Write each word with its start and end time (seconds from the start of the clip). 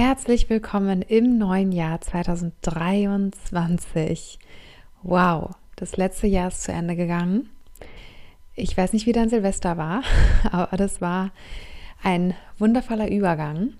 Herzlich 0.00 0.48
willkommen 0.48 1.02
im 1.02 1.38
neuen 1.38 1.72
Jahr 1.72 2.00
2023. 2.00 4.38
Wow, 5.02 5.56
das 5.74 5.96
letzte 5.96 6.28
Jahr 6.28 6.46
ist 6.46 6.62
zu 6.62 6.70
Ende 6.70 6.94
gegangen. 6.94 7.50
Ich 8.54 8.76
weiß 8.76 8.92
nicht, 8.92 9.06
wie 9.06 9.12
dein 9.12 9.28
Silvester 9.28 9.76
war, 9.76 10.04
aber 10.52 10.76
das 10.76 11.00
war 11.00 11.32
ein 12.00 12.34
wundervoller 12.58 13.10
Übergang. 13.10 13.70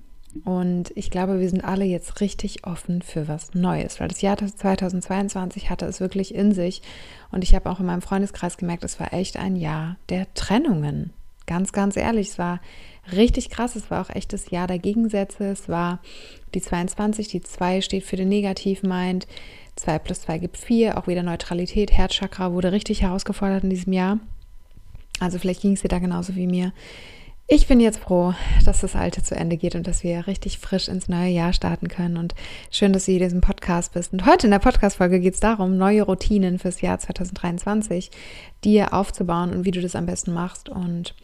Und 0.45 0.91
ich 0.97 1.13
glaube, 1.13 1.39
wir 1.39 1.49
sind 1.49 1.63
alle 1.63 1.85
jetzt 1.85 2.21
richtig 2.21 2.67
offen 2.67 3.01
für 3.01 3.29
was 3.29 3.55
Neues, 3.55 4.01
weil 4.01 4.09
das 4.09 4.21
Jahr 4.21 4.39
2022 4.39 5.71
hatte 5.71 5.87
es 5.87 6.01
wirklich 6.01 6.35
in 6.35 6.51
sich. 6.51 6.83
Und 7.31 7.45
ich 7.45 7.55
habe 7.55 7.71
auch 7.71 7.79
in 7.79 7.87
meinem 7.87 8.03
Freundeskreis 8.03 8.57
gemerkt, 8.57 8.83
es 8.83 8.99
war 8.99 9.13
echt 9.13 9.37
ein 9.37 9.55
Jahr 9.55 9.95
der 10.09 10.27
Trennungen. 10.35 11.13
Ganz, 11.47 11.71
ganz 11.73 11.97
ehrlich, 11.97 12.31
es 12.31 12.39
war 12.39 12.59
richtig 13.13 13.51
krass. 13.51 13.77
Es 13.77 13.91
war 13.91 14.03
auch 14.05 14.15
echt 14.15 14.33
das 14.33 14.51
Jahr 14.51 14.67
der 14.67 14.79
Gegensätze. 14.79 15.45
Es 15.45 15.69
war 15.69 16.01
die 16.55 16.61
22, 16.61 17.29
die 17.29 17.41
2 17.41 17.81
steht 17.81 18.05
für 18.05 18.17
den 18.17 18.29
Negativ-Mind. 18.29 19.27
2 19.77 19.99
plus 20.01 20.23
2 20.23 20.39
gibt 20.39 20.57
4, 20.57 20.99
auch 20.99 21.07
wieder 21.07 21.23
Neutralität. 21.23 21.93
Herzchakra 21.93 22.53
wurde 22.53 22.73
richtig 22.73 23.03
herausgefordert 23.03 23.65
in 23.65 23.71
diesem 23.71 23.93
Jahr. 23.93 24.19
Also 25.21 25.39
vielleicht 25.39 25.63
ging 25.63 25.73
es 25.73 25.83
dir 25.83 25.89
da 25.89 25.99
genauso 25.99 26.37
wie 26.37 26.47
mir. 26.47 26.73
Ich 27.51 27.67
bin 27.67 27.81
jetzt 27.81 28.01
froh, 28.01 28.35
dass 28.67 28.83
das 28.83 28.95
Alte 28.95 29.23
zu 29.23 29.35
Ende 29.35 29.57
geht 29.57 29.75
und 29.75 29.87
dass 29.87 30.05
wir 30.05 30.27
richtig 30.27 30.59
frisch 30.59 30.87
ins 30.87 31.09
neue 31.09 31.31
Jahr 31.31 31.55
starten 31.55 31.89
können. 31.89 32.19
Und 32.19 32.35
schön, 32.71 32.93
dass 32.93 33.07
du 33.07 33.13
hier 33.13 33.23
in 33.23 33.27
diesem 33.27 33.41
Podcast 33.41 33.95
bist. 33.95 34.13
Und 34.13 34.27
heute 34.27 34.47
in 34.47 34.51
der 34.51 34.59
Podcast-Folge 34.59 35.19
geht 35.19 35.33
es 35.33 35.41
darum, 35.41 35.79
neue 35.79 36.03
Routinen 36.03 36.59
fürs 36.59 36.83
Jahr 36.83 36.99
2023 36.99 38.11
dir 38.65 38.93
aufzubauen 38.93 39.55
und 39.55 39.65
wie 39.65 39.71
du 39.71 39.81
das 39.81 39.97
am 39.97 40.05
besten 40.05 40.35
machst. 40.35 40.69
Und 40.69 41.15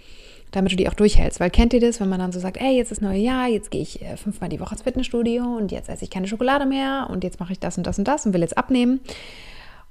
damit 0.57 0.73
du 0.73 0.77
die 0.77 0.89
auch 0.89 0.95
durchhältst. 0.95 1.41
Weil 1.41 1.51
kennt 1.51 1.73
ihr 1.73 1.81
das, 1.81 2.01
wenn 2.01 2.09
man 2.09 2.21
dann 2.21 2.33
so 2.33 2.41
sagt, 2.41 2.59
ey, 2.59 2.77
jetzt 2.77 2.93
ist 2.93 3.03
neue 3.03 3.19
Jahr, 3.19 3.49
jetzt 3.49 3.71
gehe 3.71 3.83
ich 3.83 4.03
äh, 4.03 4.17
fünfmal 4.17 4.49
die 4.49 4.61
Woche 4.61 4.75
ins 4.75 4.83
Fitnessstudio 4.83 5.45
und 5.45 5.73
jetzt 5.73 5.89
esse 5.89 6.05
ich 6.05 6.11
keine 6.11 6.29
Schokolade 6.29 6.67
mehr 6.67 7.09
und 7.11 7.25
jetzt 7.25 7.41
mache 7.41 7.53
ich 7.53 7.59
das 7.59 7.77
und 7.79 7.87
das 7.87 7.99
und 7.99 8.07
das 8.07 8.27
und 8.27 8.33
will 8.33 8.41
jetzt 8.41 8.57
abnehmen. 8.57 9.01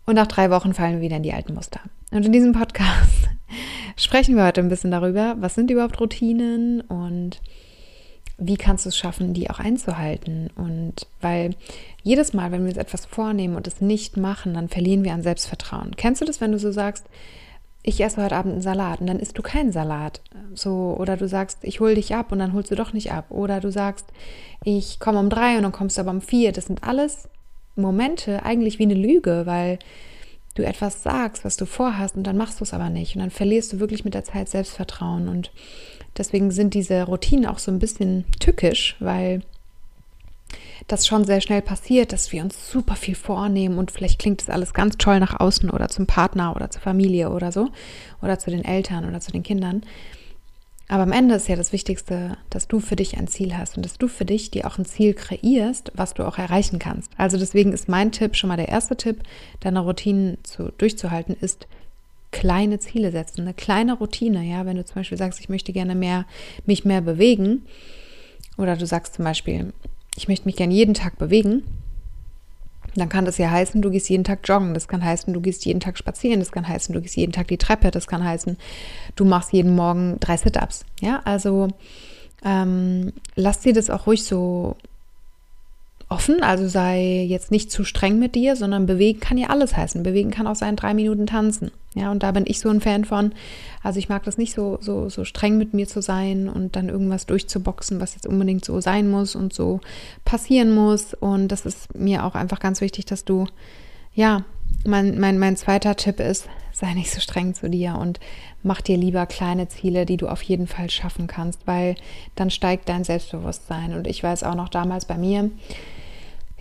Und 0.05 0.15
nach 0.15 0.27
drei 0.27 0.49
Wochen 0.49 0.73
fallen 0.73 0.95
wir 0.95 1.01
wieder 1.01 1.17
in 1.17 1.23
die 1.23 1.33
alten 1.33 1.53
Muster. 1.53 1.79
Und 2.11 2.25
in 2.25 2.31
diesem 2.31 2.51
Podcast 2.51 3.29
sprechen 3.97 4.35
wir 4.35 4.45
heute 4.45 4.61
ein 4.61 4.69
bisschen 4.69 4.91
darüber, 4.91 5.35
was 5.39 5.55
sind 5.55 5.71
überhaupt 5.71 5.99
Routinen 5.99 6.81
und 6.81 7.41
wie 8.37 8.57
kannst 8.57 8.85
du 8.85 8.89
es 8.89 8.97
schaffen, 8.97 9.33
die 9.33 9.49
auch 9.49 9.59
einzuhalten? 9.59 10.49
Und 10.55 11.07
weil 11.21 11.51
jedes 12.01 12.33
Mal, 12.33 12.51
wenn 12.51 12.63
wir 12.63 12.69
uns 12.69 12.77
etwas 12.77 13.05
vornehmen 13.05 13.55
und 13.55 13.67
es 13.67 13.79
nicht 13.79 14.17
machen, 14.17 14.53
dann 14.55 14.69
verlieren 14.69 15.03
wir 15.03 15.13
an 15.13 15.23
Selbstvertrauen. 15.23 15.95
Kennst 15.95 16.21
du 16.21 16.25
das, 16.25 16.41
wenn 16.41 16.51
du 16.51 16.59
so 16.59 16.71
sagst, 16.71 17.05
ich 17.83 17.99
esse 17.99 18.23
heute 18.23 18.35
Abend 18.35 18.53
einen 18.53 18.61
Salat 18.61 19.01
und 19.01 19.07
dann 19.07 19.19
isst 19.19 19.37
du 19.37 19.41
keinen 19.41 19.73
Salat. 19.73 20.21
So, 20.53 20.95
oder 20.97 21.17
du 21.17 21.27
sagst, 21.27 21.59
ich 21.61 21.81
hole 21.81 21.95
dich 21.95 22.15
ab 22.15 22.31
und 22.31 22.39
dann 22.39 22.53
holst 22.53 22.71
du 22.71 22.75
doch 22.75 22.93
nicht 22.93 23.11
ab. 23.11 23.25
Oder 23.29 23.59
du 23.59 23.71
sagst, 23.71 24.05
ich 24.63 24.99
komme 24.99 25.19
um 25.19 25.29
drei 25.29 25.57
und 25.57 25.63
dann 25.63 25.73
kommst 25.73 25.97
du 25.97 26.01
aber 26.01 26.11
um 26.11 26.21
vier. 26.21 26.53
Das 26.53 26.65
sind 26.65 26.83
alles 26.83 27.27
Momente 27.75 28.43
eigentlich 28.43 28.79
wie 28.79 28.83
eine 28.83 28.93
Lüge, 28.93 29.43
weil 29.45 29.79
du 30.55 30.63
etwas 30.63 31.03
sagst, 31.03 31.43
was 31.43 31.57
du 31.57 31.65
vorhast 31.65 32.15
und 32.15 32.23
dann 32.23 32.37
machst 32.37 32.61
du 32.61 32.63
es 32.63 32.73
aber 32.73 32.89
nicht. 32.89 33.15
Und 33.15 33.21
dann 33.21 33.31
verlierst 33.31 33.73
du 33.73 33.79
wirklich 33.81 34.05
mit 34.05 34.13
der 34.13 34.23
Zeit 34.23 34.47
Selbstvertrauen. 34.47 35.27
Und 35.27 35.51
deswegen 36.17 36.51
sind 36.51 36.75
diese 36.75 37.03
Routinen 37.03 37.45
auch 37.45 37.59
so 37.59 37.69
ein 37.69 37.79
bisschen 37.79 38.23
tückisch, 38.39 38.95
weil 39.01 39.41
das 40.87 41.07
schon 41.07 41.25
sehr 41.25 41.41
schnell 41.41 41.61
passiert, 41.61 42.13
dass 42.13 42.31
wir 42.31 42.43
uns 42.43 42.69
super 42.69 42.95
viel 42.95 43.15
vornehmen 43.15 43.77
und 43.77 43.91
vielleicht 43.91 44.19
klingt 44.19 44.41
das 44.41 44.49
alles 44.49 44.73
ganz 44.73 44.97
toll 44.97 45.19
nach 45.19 45.39
außen 45.39 45.69
oder 45.69 45.89
zum 45.89 46.07
Partner 46.07 46.55
oder 46.55 46.69
zur 46.69 46.81
Familie 46.81 47.29
oder 47.29 47.51
so 47.51 47.69
oder 48.21 48.39
zu 48.39 48.51
den 48.51 48.65
Eltern 48.65 49.07
oder 49.07 49.19
zu 49.19 49.31
den 49.31 49.43
Kindern. 49.43 49.83
Aber 50.89 51.03
am 51.03 51.11
Ende 51.13 51.35
ist 51.35 51.47
ja 51.47 51.55
das 51.55 51.71
Wichtigste, 51.71 52.37
dass 52.49 52.67
du 52.67 52.79
für 52.79 52.95
dich 52.95 53.17
ein 53.17 53.27
Ziel 53.27 53.57
hast 53.57 53.77
und 53.77 53.85
dass 53.85 53.97
du 53.97 54.07
für 54.07 54.25
dich 54.25 54.51
dir 54.51 54.67
auch 54.67 54.77
ein 54.77 54.85
Ziel 54.85 55.13
kreierst, 55.13 55.91
was 55.95 56.13
du 56.13 56.23
auch 56.23 56.37
erreichen 56.37 56.77
kannst. 56.77 57.11
Also 57.17 57.37
deswegen 57.37 57.71
ist 57.71 57.87
mein 57.87 58.11
Tipp, 58.11 58.35
schon 58.35 58.49
mal 58.49 58.57
der 58.57 58.69
erste 58.69 58.97
Tipp, 58.97 59.23
deine 59.61 59.79
Routinen 59.79 60.37
zu, 60.43 60.71
durchzuhalten, 60.77 61.35
ist 61.39 61.67
kleine 62.31 62.79
Ziele 62.79 63.11
setzen, 63.11 63.41
eine 63.41 63.53
kleine 63.53 63.93
Routine. 63.93 64.43
Ja, 64.43 64.65
wenn 64.65 64.75
du 64.75 64.83
zum 64.83 64.95
Beispiel 64.95 65.17
sagst, 65.17 65.39
ich 65.39 65.49
möchte 65.49 65.71
gerne 65.71 65.95
mehr, 65.95 66.25
mich 66.65 66.83
mehr 66.83 67.01
bewegen, 67.01 67.65
oder 68.57 68.75
du 68.75 68.85
sagst 68.85 69.15
zum 69.15 69.25
Beispiel, 69.25 69.73
ich 70.15 70.27
möchte 70.27 70.45
mich 70.45 70.55
gerne 70.55 70.73
jeden 70.73 70.93
Tag 70.93 71.17
bewegen, 71.17 71.63
dann 72.95 73.09
kann 73.09 73.25
das 73.25 73.37
ja 73.37 73.49
heißen, 73.49 73.81
du 73.81 73.89
gehst 73.89 74.09
jeden 74.09 74.23
Tag 74.23 74.39
joggen, 74.43 74.73
das 74.73 74.87
kann 74.87 75.03
heißen, 75.03 75.33
du 75.33 75.41
gehst 75.41 75.65
jeden 75.65 75.79
Tag 75.79 75.97
spazieren, 75.97 76.39
das 76.39 76.51
kann 76.51 76.67
heißen, 76.67 76.93
du 76.93 77.01
gehst 77.01 77.15
jeden 77.15 77.31
Tag 77.31 77.47
die 77.47 77.57
Treppe, 77.57 77.91
das 77.91 78.07
kann 78.07 78.23
heißen, 78.23 78.57
du 79.15 79.25
machst 79.25 79.51
jeden 79.51 79.75
Morgen 79.75 80.19
drei 80.19 80.37
Sit-ups. 80.37 80.85
Ja, 81.01 81.21
also 81.25 81.69
ähm, 82.45 83.13
lass 83.35 83.61
dir 83.61 83.73
das 83.73 83.89
auch 83.89 84.05
ruhig 84.05 84.23
so 84.23 84.75
offen, 86.13 86.43
also 86.43 86.67
sei 86.67 87.25
jetzt 87.27 87.49
nicht 87.49 87.71
zu 87.71 87.83
streng 87.83 88.19
mit 88.19 88.35
dir, 88.35 88.55
sondern 88.55 88.85
bewegen 88.85 89.19
kann 89.19 89.37
ja 89.37 89.49
alles 89.49 89.75
heißen. 89.75 90.03
Bewegen 90.03 90.29
kann 90.29 90.45
auch 90.45 90.55
sein, 90.55 90.75
drei 90.75 90.93
Minuten 90.93 91.25
tanzen. 91.25 91.71
Ja, 91.95 92.11
und 92.11 92.23
da 92.23 92.31
bin 92.31 92.45
ich 92.47 92.59
so 92.59 92.69
ein 92.69 92.81
Fan 92.81 93.03
von. 93.03 93.33
Also 93.81 93.99
ich 93.99 94.09
mag 94.09 94.23
das 94.23 94.37
nicht 94.37 94.53
so, 94.53 94.77
so, 94.79 95.09
so 95.09 95.25
streng 95.25 95.57
mit 95.57 95.73
mir 95.73 95.87
zu 95.87 96.01
sein 96.01 96.49
und 96.49 96.75
dann 96.75 96.89
irgendwas 96.89 97.25
durchzuboxen, 97.25 97.99
was 97.99 98.13
jetzt 98.13 98.27
unbedingt 98.27 98.63
so 98.63 98.79
sein 98.79 99.09
muss 99.09 99.35
und 99.35 99.53
so 99.53 99.81
passieren 100.23 100.73
muss. 100.73 101.15
Und 101.15 101.47
das 101.47 101.65
ist 101.65 101.95
mir 101.95 102.25
auch 102.25 102.35
einfach 102.35 102.59
ganz 102.59 102.79
wichtig, 102.81 103.05
dass 103.05 103.25
du, 103.25 103.47
ja, 104.13 104.43
mein, 104.85 105.19
mein, 105.19 105.39
mein 105.39 105.57
zweiter 105.57 105.95
Tipp 105.95 106.19
ist, 106.19 106.47
sei 106.73 106.93
nicht 106.93 107.11
so 107.11 107.19
streng 107.19 107.53
zu 107.53 107.69
dir 107.69 107.95
und 107.95 108.19
mach 108.63 108.81
dir 108.81 108.97
lieber 108.97 109.25
kleine 109.25 109.67
Ziele, 109.67 110.05
die 110.05 110.17
du 110.17 110.27
auf 110.27 110.41
jeden 110.41 110.67
Fall 110.67 110.89
schaffen 110.89 111.27
kannst, 111.27 111.65
weil 111.65 111.95
dann 112.35 112.49
steigt 112.49 112.89
dein 112.89 113.03
Selbstbewusstsein. 113.03 113.93
Und 113.93 114.07
ich 114.07 114.23
weiß 114.23 114.43
auch 114.43 114.55
noch 114.55 114.69
damals 114.69 115.05
bei 115.05 115.17
mir, 115.17 115.51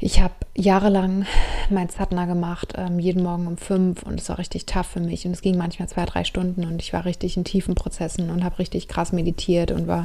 ich 0.03 0.21
habe 0.21 0.35
jahrelang 0.57 1.27
mein 1.71 1.89
Zatna 1.89 2.27
gemacht, 2.27 2.75
ähm, 2.77 2.99
jeden 2.99 3.23
Morgen 3.23 3.47
um 3.47 3.57
fünf 3.57 4.03
und 4.03 4.19
es 4.21 4.29
war 4.29 4.39
richtig 4.39 4.67
tough 4.67 4.87
für 4.87 5.01
mich 5.01 5.25
und 5.25 5.33
es 5.33 5.43
ging 5.43 5.57
manchmal 5.57 5.89
zwei, 5.89 6.05
drei 6.05 6.25
Stunden 6.25 6.65
und 6.65 6.83
ich 6.83 6.93
war 6.93 7.05
richtig 7.05 7.37
in 7.37 7.45
tiefen 7.45 7.77
Prozessen 7.77 8.29
und 8.31 8.43
habe 8.43 8.59
richtig 8.59 8.89
krass 8.89 9.13
meditiert 9.13 9.71
und 9.71 9.87
war 9.87 10.05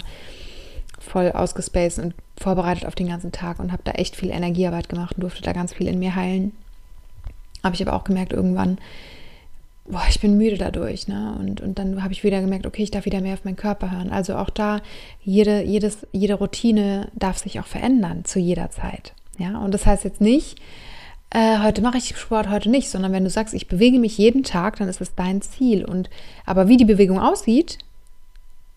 voll 0.99 1.31
ausgespaced 1.31 1.97
und 1.97 2.13
vorbereitet 2.39 2.85
auf 2.85 2.93
den 2.93 3.07
ganzen 3.07 3.31
Tag 3.31 3.59
und 3.59 3.71
habe 3.71 3.81
da 3.85 3.93
echt 3.93 4.15
viel 4.15 4.29
Energiearbeit 4.29 4.87
gemacht 4.87 5.15
und 5.15 5.23
durfte 5.23 5.41
da 5.41 5.51
ganz 5.51 5.73
viel 5.73 5.87
in 5.87 5.97
mir 5.97 6.15
heilen. 6.15 6.51
Habe 7.63 7.73
ich 7.73 7.81
aber 7.81 7.97
auch 7.97 8.03
gemerkt 8.03 8.33
irgendwann, 8.33 8.77
boah, 9.85 10.03
ich 10.09 10.19
bin 10.19 10.37
müde 10.37 10.59
dadurch, 10.59 11.07
ne? 11.07 11.35
Und, 11.39 11.59
und 11.59 11.79
dann 11.79 12.03
habe 12.03 12.13
ich 12.13 12.23
wieder 12.23 12.41
gemerkt, 12.41 12.67
okay, 12.67 12.83
ich 12.83 12.91
darf 12.91 13.05
wieder 13.05 13.21
mehr 13.21 13.33
auf 13.33 13.45
meinen 13.45 13.55
Körper 13.55 13.89
hören. 13.89 14.11
Also 14.11 14.35
auch 14.35 14.51
da, 14.51 14.81
jede, 15.23 15.63
jedes, 15.63 16.05
jede 16.11 16.35
Routine 16.35 17.09
darf 17.15 17.39
sich 17.39 17.59
auch 17.59 17.65
verändern 17.65 18.25
zu 18.25 18.37
jeder 18.37 18.69
Zeit. 18.69 19.13
Ja, 19.37 19.59
und 19.59 19.73
das 19.73 19.85
heißt 19.85 20.03
jetzt 20.03 20.21
nicht, 20.21 20.59
äh, 21.29 21.59
heute 21.59 21.81
mache 21.81 21.97
ich 21.97 22.17
Sport, 22.17 22.49
heute 22.49 22.69
nicht, 22.69 22.89
sondern 22.89 23.11
wenn 23.11 23.23
du 23.23 23.29
sagst, 23.29 23.53
ich 23.53 23.67
bewege 23.67 23.99
mich 23.99 24.17
jeden 24.17 24.43
Tag, 24.43 24.77
dann 24.77 24.87
ist 24.87 25.01
es 25.01 25.15
dein 25.15 25.41
Ziel. 25.41 25.83
Und 25.83 26.09
aber 26.45 26.67
wie 26.67 26.77
die 26.77 26.85
Bewegung 26.85 27.19
aussieht, 27.19 27.79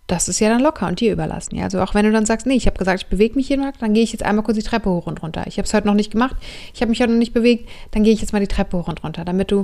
das 0.08 0.28
ist 0.28 0.40
ja 0.40 0.48
dann 0.48 0.60
locker 0.60 0.88
und 0.88 0.98
dir 0.98 1.12
überlassen. 1.12 1.56
Ja? 1.56 1.64
Also 1.64 1.80
auch 1.80 1.94
wenn 1.94 2.04
du 2.04 2.10
dann 2.10 2.26
sagst, 2.26 2.46
nee, 2.46 2.54
ich 2.54 2.66
habe 2.66 2.78
gesagt, 2.78 3.02
ich 3.02 3.08
bewege 3.08 3.36
mich 3.36 3.48
jeden 3.48 3.62
Tag, 3.62 3.78
dann 3.78 3.94
gehe 3.94 4.02
ich 4.02 4.12
jetzt 4.12 4.24
einmal 4.24 4.44
kurz 4.44 4.58
die 4.58 4.64
Treppe 4.64 4.90
hoch 4.90 5.06
und 5.06 5.22
runter. 5.22 5.44
Ich 5.46 5.58
habe 5.58 5.66
es 5.66 5.74
heute 5.74 5.86
noch 5.86 5.94
nicht 5.94 6.10
gemacht, 6.10 6.36
ich 6.74 6.80
habe 6.80 6.90
mich 6.90 7.00
heute 7.00 7.12
noch 7.12 7.18
nicht 7.18 7.32
bewegt, 7.32 7.68
dann 7.92 8.02
gehe 8.02 8.12
ich 8.12 8.20
jetzt 8.20 8.32
mal 8.32 8.40
die 8.40 8.48
Treppe 8.48 8.76
hoch 8.76 8.88
und 8.88 9.04
runter, 9.04 9.24
damit 9.24 9.52
du 9.52 9.62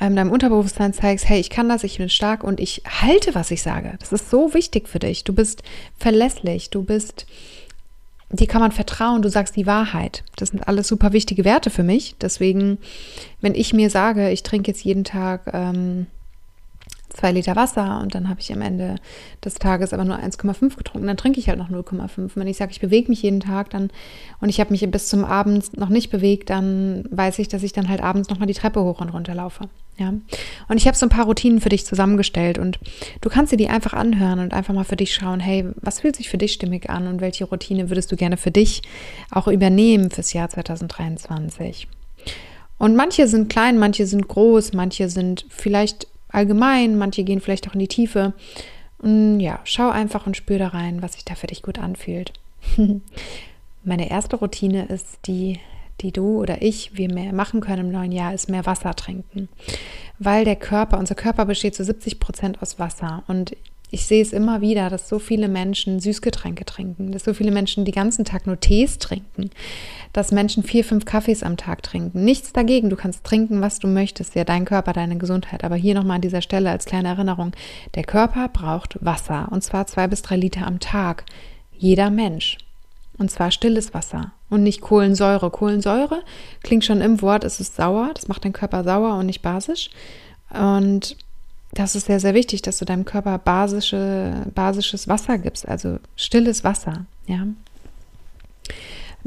ähm, 0.00 0.16
deinem 0.16 0.30
Unterbewusstsein 0.30 0.94
zeigst, 0.94 1.28
hey, 1.28 1.40
ich 1.40 1.50
kann 1.50 1.68
das, 1.68 1.84
ich 1.84 1.98
bin 1.98 2.08
stark 2.08 2.42
und 2.42 2.60
ich 2.60 2.82
halte, 2.86 3.34
was 3.34 3.50
ich 3.50 3.62
sage. 3.62 3.94
Das 4.00 4.12
ist 4.12 4.30
so 4.30 4.54
wichtig 4.54 4.88
für 4.88 4.98
dich. 4.98 5.24
Du 5.24 5.34
bist 5.34 5.62
verlässlich, 5.98 6.70
du 6.70 6.82
bist 6.82 7.26
dir 8.30 8.46
kann 8.46 8.60
man 8.60 8.72
vertrauen, 8.72 9.22
du 9.22 9.30
sagst 9.30 9.56
die 9.56 9.66
Wahrheit. 9.66 10.24
Das 10.36 10.50
sind 10.50 10.66
alles 10.66 10.88
super 10.88 11.12
wichtige 11.12 11.44
Werte 11.44 11.70
für 11.70 11.82
mich. 11.82 12.16
Deswegen, 12.20 12.78
wenn 13.40 13.54
ich 13.54 13.72
mir 13.72 13.90
sage, 13.90 14.30
ich 14.30 14.42
trinke 14.42 14.70
jetzt 14.70 14.84
jeden 14.84 15.04
Tag 15.04 15.50
ähm, 15.52 16.06
zwei 17.16 17.32
Liter 17.32 17.56
Wasser 17.56 18.00
und 18.02 18.14
dann 18.14 18.28
habe 18.28 18.40
ich 18.40 18.52
am 18.52 18.60
Ende 18.60 18.96
des 19.44 19.54
Tages 19.54 19.92
aber 19.92 20.04
nur 20.04 20.18
1,5 20.18 20.76
getrunken. 20.76 21.06
Dann 21.06 21.16
trinke 21.16 21.40
ich 21.40 21.48
halt 21.48 21.58
noch 21.58 21.70
0,5. 21.70 22.32
Wenn 22.34 22.46
ich 22.46 22.58
sage, 22.58 22.72
ich 22.72 22.80
bewege 22.80 23.08
mich 23.08 23.22
jeden 23.22 23.40
Tag 23.40 23.70
dann 23.70 23.90
und 24.40 24.48
ich 24.48 24.60
habe 24.60 24.70
mich 24.70 24.88
bis 24.90 25.08
zum 25.08 25.24
Abend 25.24 25.76
noch 25.76 25.88
nicht 25.88 26.10
bewegt, 26.10 26.50
dann 26.50 27.04
weiß 27.10 27.38
ich, 27.38 27.48
dass 27.48 27.62
ich 27.62 27.72
dann 27.72 27.88
halt 27.88 28.02
abends 28.02 28.28
nochmal 28.28 28.46
die 28.46 28.54
Treppe 28.54 28.82
hoch 28.82 29.00
und 29.00 29.08
runter 29.08 29.34
laufe. 29.34 29.68
Ja. 29.98 30.12
Und 30.68 30.76
ich 30.76 30.86
habe 30.86 30.96
so 30.96 31.06
ein 31.06 31.10
paar 31.10 31.24
Routinen 31.24 31.60
für 31.60 31.70
dich 31.70 31.86
zusammengestellt 31.86 32.58
und 32.58 32.78
du 33.22 33.30
kannst 33.30 33.52
dir 33.52 33.56
die 33.56 33.68
einfach 33.68 33.94
anhören 33.94 34.40
und 34.40 34.52
einfach 34.52 34.74
mal 34.74 34.84
für 34.84 34.96
dich 34.96 35.14
schauen, 35.14 35.40
hey, 35.40 35.64
was 35.76 36.00
fühlt 36.00 36.16
sich 36.16 36.28
für 36.28 36.36
dich 36.36 36.52
stimmig 36.52 36.90
an 36.90 37.06
und 37.06 37.22
welche 37.22 37.46
Routine 37.46 37.88
würdest 37.88 38.12
du 38.12 38.16
gerne 38.16 38.36
für 38.36 38.50
dich 38.50 38.82
auch 39.30 39.48
übernehmen 39.48 40.10
fürs 40.10 40.34
Jahr 40.34 40.50
2023? 40.50 41.88
Und 42.78 42.94
manche 42.94 43.26
sind 43.26 43.48
klein, 43.48 43.78
manche 43.78 44.06
sind 44.06 44.28
groß, 44.28 44.74
manche 44.74 45.08
sind 45.08 45.46
vielleicht 45.48 46.08
allgemein, 46.28 46.98
manche 46.98 47.24
gehen 47.24 47.40
vielleicht 47.40 47.68
auch 47.68 47.74
in 47.74 47.80
die 47.80 47.88
Tiefe. 47.88 48.34
Und 48.98 49.40
ja, 49.40 49.60
schau 49.64 49.90
einfach 49.90 50.26
und 50.26 50.36
spür 50.36 50.58
da 50.58 50.68
rein, 50.68 51.02
was 51.02 51.14
sich 51.14 51.24
da 51.24 51.34
für 51.34 51.46
dich 51.46 51.62
gut 51.62 51.78
anfühlt. 51.78 52.32
Meine 53.84 54.10
erste 54.10 54.36
Routine 54.36 54.86
ist 54.86 55.26
die, 55.26 55.60
die 56.00 56.12
du 56.12 56.40
oder 56.40 56.62
ich, 56.62 56.96
wir 56.96 57.12
mehr 57.12 57.32
machen 57.32 57.60
können 57.60 57.86
im 57.86 57.92
neuen 57.92 58.12
Jahr, 58.12 58.34
ist 58.34 58.50
mehr 58.50 58.66
Wasser 58.66 58.94
trinken. 58.94 59.48
Weil 60.18 60.44
der 60.44 60.56
Körper, 60.56 60.98
unser 60.98 61.14
Körper 61.14 61.44
besteht 61.44 61.74
zu 61.74 61.84
70 61.84 62.18
Prozent 62.18 62.62
aus 62.62 62.78
Wasser. 62.78 63.22
Und 63.28 63.56
ich 63.90 64.06
sehe 64.06 64.22
es 64.22 64.32
immer 64.32 64.60
wieder, 64.60 64.90
dass 64.90 65.08
so 65.08 65.18
viele 65.18 65.48
Menschen 65.48 66.00
Süßgetränke 66.00 66.64
trinken, 66.64 67.12
dass 67.12 67.24
so 67.24 67.34
viele 67.34 67.52
Menschen 67.52 67.84
den 67.84 67.94
ganzen 67.94 68.24
Tag 68.24 68.46
nur 68.46 68.58
Tees 68.58 68.98
trinken, 68.98 69.50
dass 70.12 70.32
Menschen 70.32 70.62
vier, 70.62 70.84
fünf 70.84 71.04
Kaffees 71.04 71.42
am 71.42 71.56
Tag 71.56 71.82
trinken. 71.82 72.24
Nichts 72.24 72.52
dagegen, 72.52 72.90
du 72.90 72.96
kannst 72.96 73.24
trinken, 73.24 73.60
was 73.60 73.78
du 73.78 73.86
möchtest, 73.86 74.34
ja, 74.34 74.44
dein 74.44 74.64
Körper, 74.64 74.92
deine 74.92 75.16
Gesundheit. 75.18 75.62
Aber 75.62 75.76
hier 75.76 75.94
nochmal 75.94 76.16
an 76.16 76.22
dieser 76.22 76.42
Stelle 76.42 76.70
als 76.70 76.84
kleine 76.84 77.08
Erinnerung, 77.08 77.52
der 77.94 78.04
Körper 78.04 78.48
braucht 78.48 78.98
Wasser 79.04 79.48
und 79.50 79.62
zwar 79.62 79.86
zwei 79.86 80.08
bis 80.08 80.22
drei 80.22 80.36
Liter 80.36 80.66
am 80.66 80.80
Tag. 80.80 81.24
Jeder 81.72 82.10
Mensch. 82.10 82.58
Und 83.18 83.30
zwar 83.30 83.50
stilles 83.50 83.94
Wasser 83.94 84.32
und 84.50 84.62
nicht 84.62 84.82
Kohlensäure. 84.82 85.50
Kohlensäure 85.50 86.22
klingt 86.62 86.84
schon 86.84 87.00
im 87.00 87.22
Wort, 87.22 87.44
es 87.44 87.60
ist 87.60 87.76
sauer, 87.76 88.10
das 88.14 88.28
macht 88.28 88.44
deinen 88.44 88.52
Körper 88.52 88.84
sauer 88.84 89.16
und 89.16 89.26
nicht 89.26 89.40
basisch. 89.40 89.90
Und 90.50 91.16
das 91.76 91.94
ist 91.94 92.06
sehr, 92.06 92.20
sehr 92.20 92.34
wichtig, 92.34 92.62
dass 92.62 92.78
du 92.78 92.84
deinem 92.84 93.04
Körper 93.04 93.38
basische, 93.38 94.46
basisches 94.54 95.08
Wasser 95.08 95.38
gibst, 95.38 95.68
also 95.68 95.98
stilles 96.16 96.64
Wasser, 96.64 97.06
ja. 97.26 97.46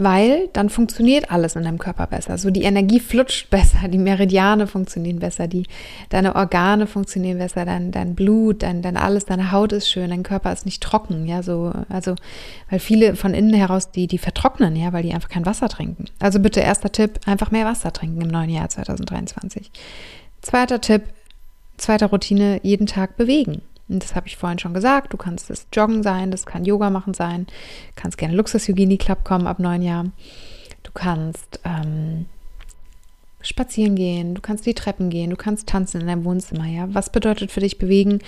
Weil 0.01 0.47
dann 0.53 0.69
funktioniert 0.69 1.29
alles 1.29 1.57
in 1.57 1.63
deinem 1.63 1.77
Körper 1.77 2.07
besser. 2.07 2.37
So 2.37 2.51
die 2.51 2.63
Energie 2.63 3.01
flutscht 3.01 3.49
besser, 3.49 3.89
die 3.89 3.97
Meridiane 3.97 4.65
funktionieren 4.65 5.19
besser, 5.19 5.47
die, 5.47 5.67
deine 6.07 6.37
Organe 6.37 6.87
funktionieren 6.87 7.37
besser, 7.37 7.65
dein, 7.65 7.91
dein 7.91 8.15
Blut, 8.15 8.63
dein, 8.63 8.81
dein 8.81 8.95
alles, 8.95 9.25
deine 9.25 9.51
Haut 9.51 9.73
ist 9.73 9.91
schön, 9.91 10.09
dein 10.09 10.23
Körper 10.23 10.53
ist 10.53 10.65
nicht 10.65 10.81
trocken, 10.81 11.27
ja, 11.27 11.43
so, 11.43 11.73
also, 11.89 12.15
weil 12.69 12.79
viele 12.79 13.17
von 13.17 13.33
innen 13.33 13.53
heraus, 13.53 13.91
die, 13.91 14.07
die 14.07 14.17
vertrocknen, 14.17 14.75
ja, 14.77 14.93
weil 14.93 15.03
die 15.03 15.13
einfach 15.13 15.29
kein 15.29 15.45
Wasser 15.45 15.67
trinken. 15.67 16.05
Also 16.19 16.39
bitte 16.39 16.61
erster 16.61 16.91
Tipp, 16.91 17.19
einfach 17.25 17.51
mehr 17.51 17.65
Wasser 17.65 17.91
trinken 17.91 18.21
im 18.21 18.29
neuen 18.29 18.49
Jahr 18.49 18.69
2023. 18.69 19.69
Zweiter 20.41 20.79
Tipp, 20.79 21.03
zweite 21.79 22.05
Routine, 22.05 22.59
jeden 22.63 22.87
Tag 22.87 23.17
bewegen. 23.17 23.61
Und 23.87 24.03
das 24.03 24.15
habe 24.15 24.27
ich 24.27 24.37
vorhin 24.37 24.59
schon 24.59 24.73
gesagt. 24.73 25.13
Du 25.13 25.17
kannst 25.17 25.49
das 25.49 25.67
Joggen 25.73 26.03
sein, 26.03 26.31
das 26.31 26.45
kann 26.45 26.63
Yoga 26.63 26.89
machen 26.89 27.13
sein, 27.13 27.47
kannst 27.95 28.17
gerne 28.17 28.35
Luxus 28.35 28.67
Hygiene 28.67 28.97
Club 28.97 29.23
kommen 29.23 29.47
ab 29.47 29.59
neun 29.59 29.81
Jahren. 29.81 30.13
Du 30.83 30.91
kannst 30.93 31.59
ähm, 31.63 32.27
spazieren 33.41 33.95
gehen, 33.95 34.35
du 34.35 34.41
kannst 34.41 34.65
die 34.65 34.75
Treppen 34.75 35.09
gehen, 35.09 35.31
du 35.31 35.35
kannst 35.35 35.67
tanzen 35.67 36.01
in 36.01 36.07
deinem 36.07 36.23
Wohnzimmer. 36.23 36.65
Ja, 36.65 36.93
was 36.93 37.11
bedeutet 37.11 37.51
für 37.51 37.61
dich 37.61 37.79
bewegen 37.79 38.19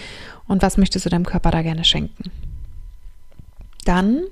und 0.48 0.64
was 0.64 0.78
möchtest 0.78 1.06
du 1.06 1.10
deinem 1.10 1.26
Körper 1.26 1.52
da 1.52 1.62
gerne 1.62 1.86
schenken? 1.86 2.32
Dann 3.86 4.24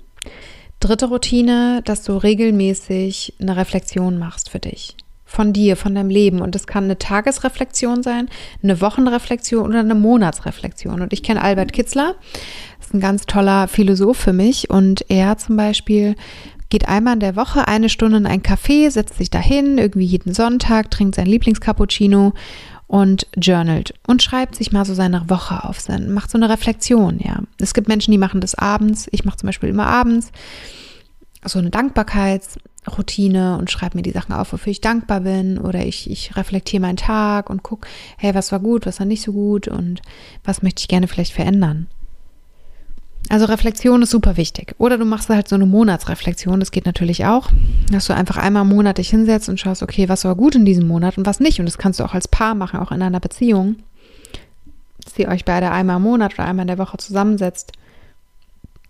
dritte 0.79 1.07
Routine, 1.07 1.81
dass 1.85 2.03
du 2.03 2.13
regelmäßig 2.13 3.35
eine 3.39 3.55
Reflexion 3.55 4.17
machst 4.17 4.49
für 4.49 4.59
dich 4.59 4.95
von 5.29 5.53
dir, 5.53 5.77
von 5.77 5.93
deinem 5.93 6.09
Leben. 6.09 6.41
Und 6.41 6.55
das 6.55 6.65
kann 6.65 6.85
eine 6.85 6.97
Tagesreflexion 6.97 8.01
sein, 8.01 8.29
eine 8.63 8.81
Wochenreflexion 8.81 9.67
oder 9.67 9.79
eine 9.79 9.93
Monatsreflexion. 9.93 11.01
Und 11.01 11.13
ich 11.13 11.21
kenne 11.21 11.41
Albert 11.41 11.71
Kitzler, 11.71 12.15
ist 12.79 12.95
ein 12.95 12.99
ganz 12.99 13.27
toller 13.27 13.67
Philosoph 13.67 14.17
für 14.17 14.33
mich. 14.33 14.71
Und 14.71 15.05
er 15.07 15.37
zum 15.37 15.55
Beispiel 15.55 16.15
geht 16.69 16.87
einmal 16.87 17.13
in 17.13 17.19
der 17.19 17.35
Woche 17.35 17.67
eine 17.67 17.89
Stunde 17.89 18.17
in 18.17 18.25
ein 18.25 18.41
Café, 18.41 18.89
setzt 18.89 19.17
sich 19.17 19.29
dahin, 19.29 19.77
irgendwie 19.77 20.05
jeden 20.05 20.33
Sonntag, 20.33 20.89
trinkt 20.89 21.15
sein 21.15 21.27
Lieblingscappuccino 21.27 22.33
und 22.87 23.27
journalt 23.37 23.93
und 24.07 24.23
schreibt 24.23 24.55
sich 24.55 24.71
mal 24.71 24.85
so 24.85 24.95
seine 24.95 25.29
Woche 25.29 25.63
auf, 25.63 25.77
macht 26.07 26.31
so 26.31 26.39
eine 26.39 26.49
Reflexion, 26.49 27.19
ja. 27.19 27.39
Es 27.59 27.75
gibt 27.75 27.87
Menschen, 27.87 28.11
die 28.11 28.17
machen 28.17 28.41
das 28.41 28.55
abends, 28.55 29.07
ich 29.11 29.25
mache 29.25 29.37
zum 29.37 29.47
Beispiel 29.47 29.69
immer 29.69 29.85
abends 29.85 30.31
so 31.45 31.59
eine 31.59 31.69
Dankbarkeits- 31.69 32.57
Routine 32.97 33.57
und 33.57 33.71
schreibe 33.71 33.97
mir 33.97 34.03
die 34.03 34.11
Sachen 34.11 34.33
auf, 34.33 34.53
wofür 34.53 34.71
ich 34.71 34.81
dankbar 34.81 35.21
bin. 35.21 35.57
Oder 35.57 35.85
ich, 35.85 36.09
ich 36.09 36.35
reflektiere 36.35 36.81
meinen 36.81 36.97
Tag 36.97 37.49
und 37.49 37.63
gucke, 37.63 37.87
hey, 38.17 38.35
was 38.35 38.51
war 38.51 38.59
gut, 38.59 38.85
was 38.85 38.99
war 38.99 39.05
nicht 39.05 39.21
so 39.21 39.33
gut 39.33 39.67
und 39.67 40.01
was 40.43 40.61
möchte 40.61 40.81
ich 40.81 40.87
gerne 40.87 41.07
vielleicht 41.07 41.33
verändern. 41.33 41.87
Also 43.29 43.45
Reflexion 43.45 44.01
ist 44.01 44.09
super 44.09 44.37
wichtig. 44.37 44.75
Oder 44.79 44.97
du 44.97 45.05
machst 45.05 45.29
halt 45.29 45.47
so 45.47 45.55
eine 45.55 45.67
Monatsreflexion, 45.67 46.59
das 46.59 46.71
geht 46.71 46.85
natürlich 46.85 47.25
auch, 47.25 47.51
dass 47.91 48.07
du 48.07 48.15
einfach 48.15 48.37
einmal 48.37 48.63
im 48.63 48.69
Monat 48.69 48.97
dich 48.97 49.09
hinsetzt 49.09 49.49
und 49.49 49.59
schaust, 49.59 49.83
okay, 49.83 50.09
was 50.09 50.25
war 50.25 50.35
gut 50.35 50.55
in 50.55 50.65
diesem 50.65 50.87
Monat 50.87 51.17
und 51.17 51.27
was 51.27 51.39
nicht. 51.39 51.59
Und 51.59 51.67
das 51.67 51.77
kannst 51.77 51.99
du 51.99 52.05
auch 52.05 52.15
als 52.15 52.27
Paar 52.27 52.55
machen, 52.55 52.79
auch 52.79 52.91
in 52.91 53.01
einer 53.01 53.19
Beziehung. 53.19 53.75
Dass 55.03 55.19
ihr 55.19 55.27
euch 55.27 55.45
beide 55.45 55.69
einmal 55.69 55.97
im 55.97 56.03
Monat 56.03 56.33
oder 56.33 56.45
einmal 56.45 56.63
in 56.63 56.67
der 56.69 56.79
Woche 56.79 56.97
zusammensetzt 56.97 57.73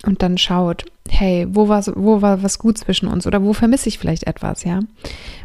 und 0.05 0.21
dann 0.21 0.37
schaut, 0.37 0.85
hey, 1.09 1.47
wo 1.49 1.67
war, 1.67 1.83
wo 1.95 2.21
war 2.21 2.43
was 2.43 2.59
gut 2.59 2.77
zwischen 2.77 3.07
uns 3.07 3.27
oder 3.27 3.43
wo 3.43 3.53
vermisse 3.53 3.89
ich 3.89 3.99
vielleicht 3.99 4.27
etwas, 4.27 4.63
ja. 4.63 4.79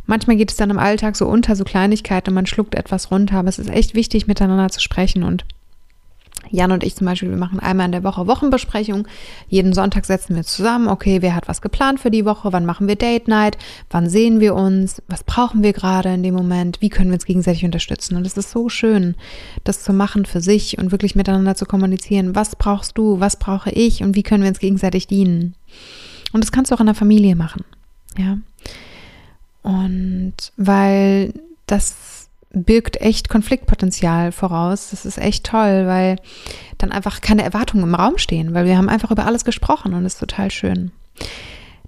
Manchmal 0.06 0.36
geht 0.36 0.50
es 0.50 0.56
dann 0.56 0.70
im 0.70 0.78
Alltag 0.78 1.16
so 1.16 1.26
unter, 1.26 1.56
so 1.56 1.64
Kleinigkeiten 1.64 2.34
man 2.34 2.46
schluckt 2.46 2.74
etwas 2.74 3.10
runter, 3.10 3.38
aber 3.38 3.48
es 3.48 3.58
ist 3.58 3.70
echt 3.70 3.94
wichtig, 3.94 4.26
miteinander 4.26 4.68
zu 4.68 4.80
sprechen 4.80 5.22
und 5.22 5.44
Jan 6.50 6.72
und 6.72 6.84
ich 6.84 6.96
zum 6.96 7.06
Beispiel, 7.06 7.30
wir 7.30 7.36
machen 7.36 7.60
einmal 7.60 7.86
in 7.86 7.92
der 7.92 8.04
Woche 8.04 8.26
Wochenbesprechung. 8.26 9.06
Jeden 9.48 9.72
Sonntag 9.72 10.04
setzen 10.04 10.36
wir 10.36 10.44
zusammen. 10.44 10.88
Okay, 10.88 11.22
wer 11.22 11.34
hat 11.34 11.48
was 11.48 11.62
geplant 11.62 12.00
für 12.00 12.10
die 12.10 12.24
Woche? 12.24 12.52
Wann 12.52 12.66
machen 12.66 12.88
wir 12.88 12.96
Date 12.96 13.28
Night? 13.28 13.58
Wann 13.90 14.08
sehen 14.08 14.40
wir 14.40 14.54
uns? 14.54 15.02
Was 15.08 15.24
brauchen 15.24 15.62
wir 15.62 15.72
gerade 15.72 16.12
in 16.12 16.22
dem 16.22 16.34
Moment? 16.34 16.80
Wie 16.80 16.88
können 16.88 17.10
wir 17.10 17.14
uns 17.14 17.26
gegenseitig 17.26 17.64
unterstützen? 17.64 18.16
Und 18.16 18.26
es 18.26 18.36
ist 18.36 18.50
so 18.50 18.68
schön, 18.68 19.14
das 19.64 19.82
zu 19.82 19.92
machen 19.92 20.24
für 20.24 20.40
sich 20.40 20.78
und 20.78 20.92
wirklich 20.92 21.14
miteinander 21.14 21.54
zu 21.54 21.66
kommunizieren. 21.66 22.34
Was 22.34 22.56
brauchst 22.56 22.98
du? 22.98 23.20
Was 23.20 23.38
brauche 23.38 23.70
ich? 23.70 24.02
Und 24.02 24.16
wie 24.16 24.22
können 24.22 24.42
wir 24.42 24.50
uns 24.50 24.58
gegenseitig 24.58 25.06
dienen? 25.06 25.54
Und 26.32 26.42
das 26.42 26.52
kannst 26.52 26.70
du 26.70 26.74
auch 26.74 26.80
in 26.80 26.86
der 26.86 26.94
Familie 26.94 27.36
machen. 27.36 27.64
Ja. 28.18 28.38
Und 29.62 30.34
weil 30.56 31.32
das 31.66 32.23
birgt 32.54 33.00
echt 33.00 33.28
Konfliktpotenzial 33.28 34.32
voraus. 34.32 34.90
Das 34.90 35.04
ist 35.04 35.18
echt 35.18 35.44
toll, 35.44 35.86
weil 35.86 36.16
dann 36.78 36.92
einfach 36.92 37.20
keine 37.20 37.42
Erwartungen 37.42 37.84
im 37.84 37.94
Raum 37.94 38.18
stehen, 38.18 38.54
weil 38.54 38.64
wir 38.66 38.76
haben 38.76 38.88
einfach 38.88 39.10
über 39.10 39.26
alles 39.26 39.44
gesprochen 39.44 39.94
und 39.94 40.04
das 40.04 40.14
ist 40.14 40.20
total 40.20 40.50
schön. 40.50 40.92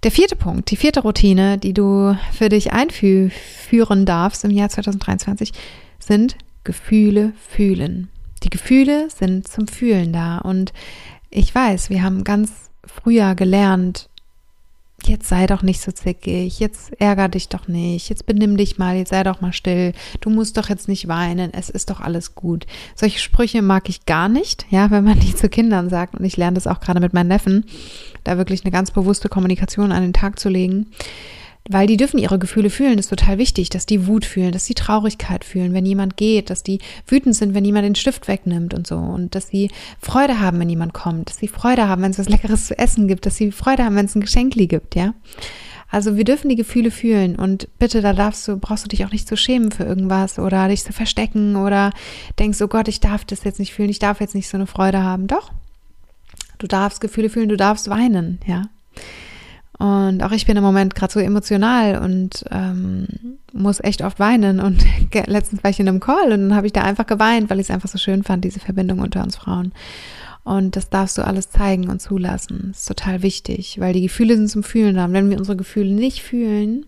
Der 0.02 0.10
vierte 0.10 0.36
Punkt, 0.36 0.70
die 0.70 0.76
vierte 0.76 1.00
Routine, 1.00 1.58
die 1.58 1.72
du 1.72 2.16
für 2.32 2.48
dich 2.48 2.72
einführen 2.72 4.04
darfst 4.04 4.44
im 4.44 4.50
Jahr 4.50 4.68
2023, 4.68 5.52
sind 5.98 6.36
Gefühle 6.64 7.32
fühlen. 7.48 8.08
Die 8.42 8.50
Gefühle 8.50 9.08
sind 9.10 9.48
zum 9.48 9.66
Fühlen 9.66 10.12
da 10.12 10.38
und 10.38 10.72
ich 11.30 11.54
weiß, 11.54 11.90
wir 11.90 12.02
haben 12.02 12.24
ganz 12.24 12.70
früher 12.84 13.34
gelernt, 13.34 14.08
jetzt 15.04 15.28
sei 15.28 15.46
doch 15.46 15.62
nicht 15.62 15.80
so 15.80 15.92
zickig, 15.92 16.58
jetzt 16.58 16.92
ärger 17.00 17.28
dich 17.28 17.48
doch 17.48 17.68
nicht, 17.68 18.08
jetzt 18.08 18.26
benimm 18.26 18.56
dich 18.56 18.78
mal, 18.78 18.96
jetzt 18.96 19.10
sei 19.10 19.22
doch 19.22 19.40
mal 19.40 19.52
still, 19.52 19.92
du 20.20 20.30
musst 20.30 20.56
doch 20.56 20.68
jetzt 20.68 20.88
nicht 20.88 21.06
weinen, 21.08 21.52
es 21.52 21.70
ist 21.70 21.90
doch 21.90 22.00
alles 22.00 22.34
gut. 22.34 22.66
Solche 22.94 23.18
Sprüche 23.18 23.62
mag 23.62 23.88
ich 23.88 24.06
gar 24.06 24.28
nicht, 24.28 24.66
ja, 24.70 24.90
wenn 24.90 25.04
man 25.04 25.20
die 25.20 25.34
zu 25.36 25.48
Kindern 25.48 25.90
sagt. 25.90 26.14
Und 26.14 26.24
ich 26.24 26.36
lerne 26.36 26.54
das 26.54 26.66
auch 26.66 26.80
gerade 26.80 27.00
mit 27.00 27.12
meinen 27.12 27.28
Neffen, 27.28 27.66
da 28.24 28.38
wirklich 28.38 28.64
eine 28.64 28.72
ganz 28.72 28.90
bewusste 28.90 29.28
Kommunikation 29.28 29.92
an 29.92 30.02
den 30.02 30.12
Tag 30.12 30.38
zu 30.38 30.48
legen 30.48 30.86
weil 31.68 31.86
die 31.86 31.96
dürfen 31.96 32.18
ihre 32.18 32.38
Gefühle 32.38 32.70
fühlen, 32.70 32.96
das 32.96 33.06
ist 33.06 33.10
total 33.10 33.38
wichtig, 33.38 33.70
dass 33.70 33.86
die 33.86 34.06
Wut 34.06 34.24
fühlen, 34.24 34.52
dass 34.52 34.64
die 34.64 34.74
Traurigkeit 34.74 35.44
fühlen, 35.44 35.74
wenn 35.74 35.86
jemand 35.86 36.16
geht, 36.16 36.50
dass 36.50 36.62
die 36.62 36.78
wütend 37.06 37.34
sind, 37.34 37.54
wenn 37.54 37.64
jemand 37.64 37.84
den 37.84 37.94
Stift 37.94 38.28
wegnimmt 38.28 38.74
und 38.74 38.86
so 38.86 38.96
und 38.96 39.34
dass 39.34 39.48
sie 39.48 39.70
Freude 40.00 40.40
haben, 40.40 40.60
wenn 40.60 40.68
jemand 40.68 40.94
kommt, 40.94 41.30
dass 41.30 41.38
sie 41.38 41.48
Freude 41.48 41.88
haben, 41.88 42.02
wenn 42.02 42.10
es 42.12 42.18
was 42.18 42.28
Leckeres 42.28 42.66
zu 42.66 42.78
essen 42.78 43.08
gibt, 43.08 43.26
dass 43.26 43.36
sie 43.36 43.52
Freude 43.52 43.84
haben, 43.84 43.96
wenn 43.96 44.06
es 44.06 44.14
ein 44.14 44.20
Geschenkli 44.20 44.66
gibt, 44.66 44.94
ja. 44.94 45.14
Also 45.88 46.16
wir 46.16 46.24
dürfen 46.24 46.48
die 46.48 46.56
Gefühle 46.56 46.90
fühlen 46.90 47.36
und 47.36 47.68
bitte, 47.78 48.00
da 48.00 48.12
darfst 48.12 48.46
du, 48.48 48.56
brauchst 48.56 48.84
du 48.84 48.88
dich 48.88 49.04
auch 49.04 49.12
nicht 49.12 49.28
zu 49.28 49.36
schämen 49.36 49.70
für 49.70 49.84
irgendwas 49.84 50.38
oder 50.38 50.66
dich 50.68 50.82
zu 50.82 50.92
verstecken 50.92 51.54
oder 51.54 51.92
denkst, 52.38 52.60
oh 52.60 52.66
Gott, 52.66 52.88
ich 52.88 52.98
darf 52.98 53.24
das 53.24 53.44
jetzt 53.44 53.60
nicht 53.60 53.72
fühlen, 53.72 53.90
ich 53.90 54.00
darf 54.00 54.20
jetzt 54.20 54.34
nicht 54.34 54.48
so 54.48 54.56
eine 54.56 54.66
Freude 54.66 55.02
haben. 55.02 55.28
Doch, 55.28 55.52
du 56.58 56.66
darfst 56.66 57.00
Gefühle 57.00 57.30
fühlen, 57.30 57.48
du 57.48 57.56
darfst 57.56 57.88
weinen, 57.88 58.40
ja. 58.46 58.64
Und 59.78 60.22
auch 60.22 60.32
ich 60.32 60.46
bin 60.46 60.56
im 60.56 60.62
Moment 60.62 60.94
gerade 60.94 61.12
so 61.12 61.20
emotional 61.20 61.98
und 61.98 62.44
ähm, 62.50 63.06
muss 63.52 63.82
echt 63.82 64.02
oft 64.02 64.18
weinen. 64.18 64.60
Und 64.60 64.84
letztens 65.26 65.62
war 65.62 65.70
ich 65.70 65.80
in 65.80 65.88
einem 65.88 66.00
Call 66.00 66.32
und 66.32 66.48
dann 66.48 66.54
habe 66.54 66.66
ich 66.66 66.72
da 66.72 66.82
einfach 66.82 67.06
geweint, 67.06 67.50
weil 67.50 67.60
ich 67.60 67.66
es 67.66 67.70
einfach 67.70 67.88
so 67.88 67.98
schön 67.98 68.22
fand, 68.22 68.44
diese 68.44 68.60
Verbindung 68.60 69.00
unter 69.00 69.22
uns 69.22 69.36
Frauen. 69.36 69.72
Und 70.44 70.76
das 70.76 70.88
darfst 70.88 71.18
du 71.18 71.22
alles 71.26 71.50
zeigen 71.50 71.88
und 71.88 72.00
zulassen. 72.00 72.68
Das 72.68 72.80
ist 72.80 72.88
total 72.88 73.22
wichtig, 73.22 73.80
weil 73.80 73.92
die 73.92 74.02
Gefühle 74.02 74.36
sind 74.36 74.48
zum 74.48 74.62
Fühlen 74.62 74.94
da. 74.94 75.06
Und 75.06 75.12
wenn 75.12 75.28
wir 75.28 75.38
unsere 75.38 75.56
Gefühle 75.56 75.92
nicht 75.92 76.22
fühlen, 76.22 76.86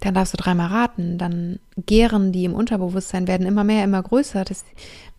dann 0.00 0.14
darfst 0.14 0.32
du 0.32 0.38
dreimal 0.38 0.68
raten. 0.68 1.18
Dann 1.18 1.58
gären 1.86 2.32
die 2.32 2.44
im 2.44 2.54
Unterbewusstsein, 2.54 3.28
werden 3.28 3.46
immer 3.46 3.64
mehr, 3.64 3.84
immer 3.84 4.02
größer, 4.02 4.44
das, 4.44 4.64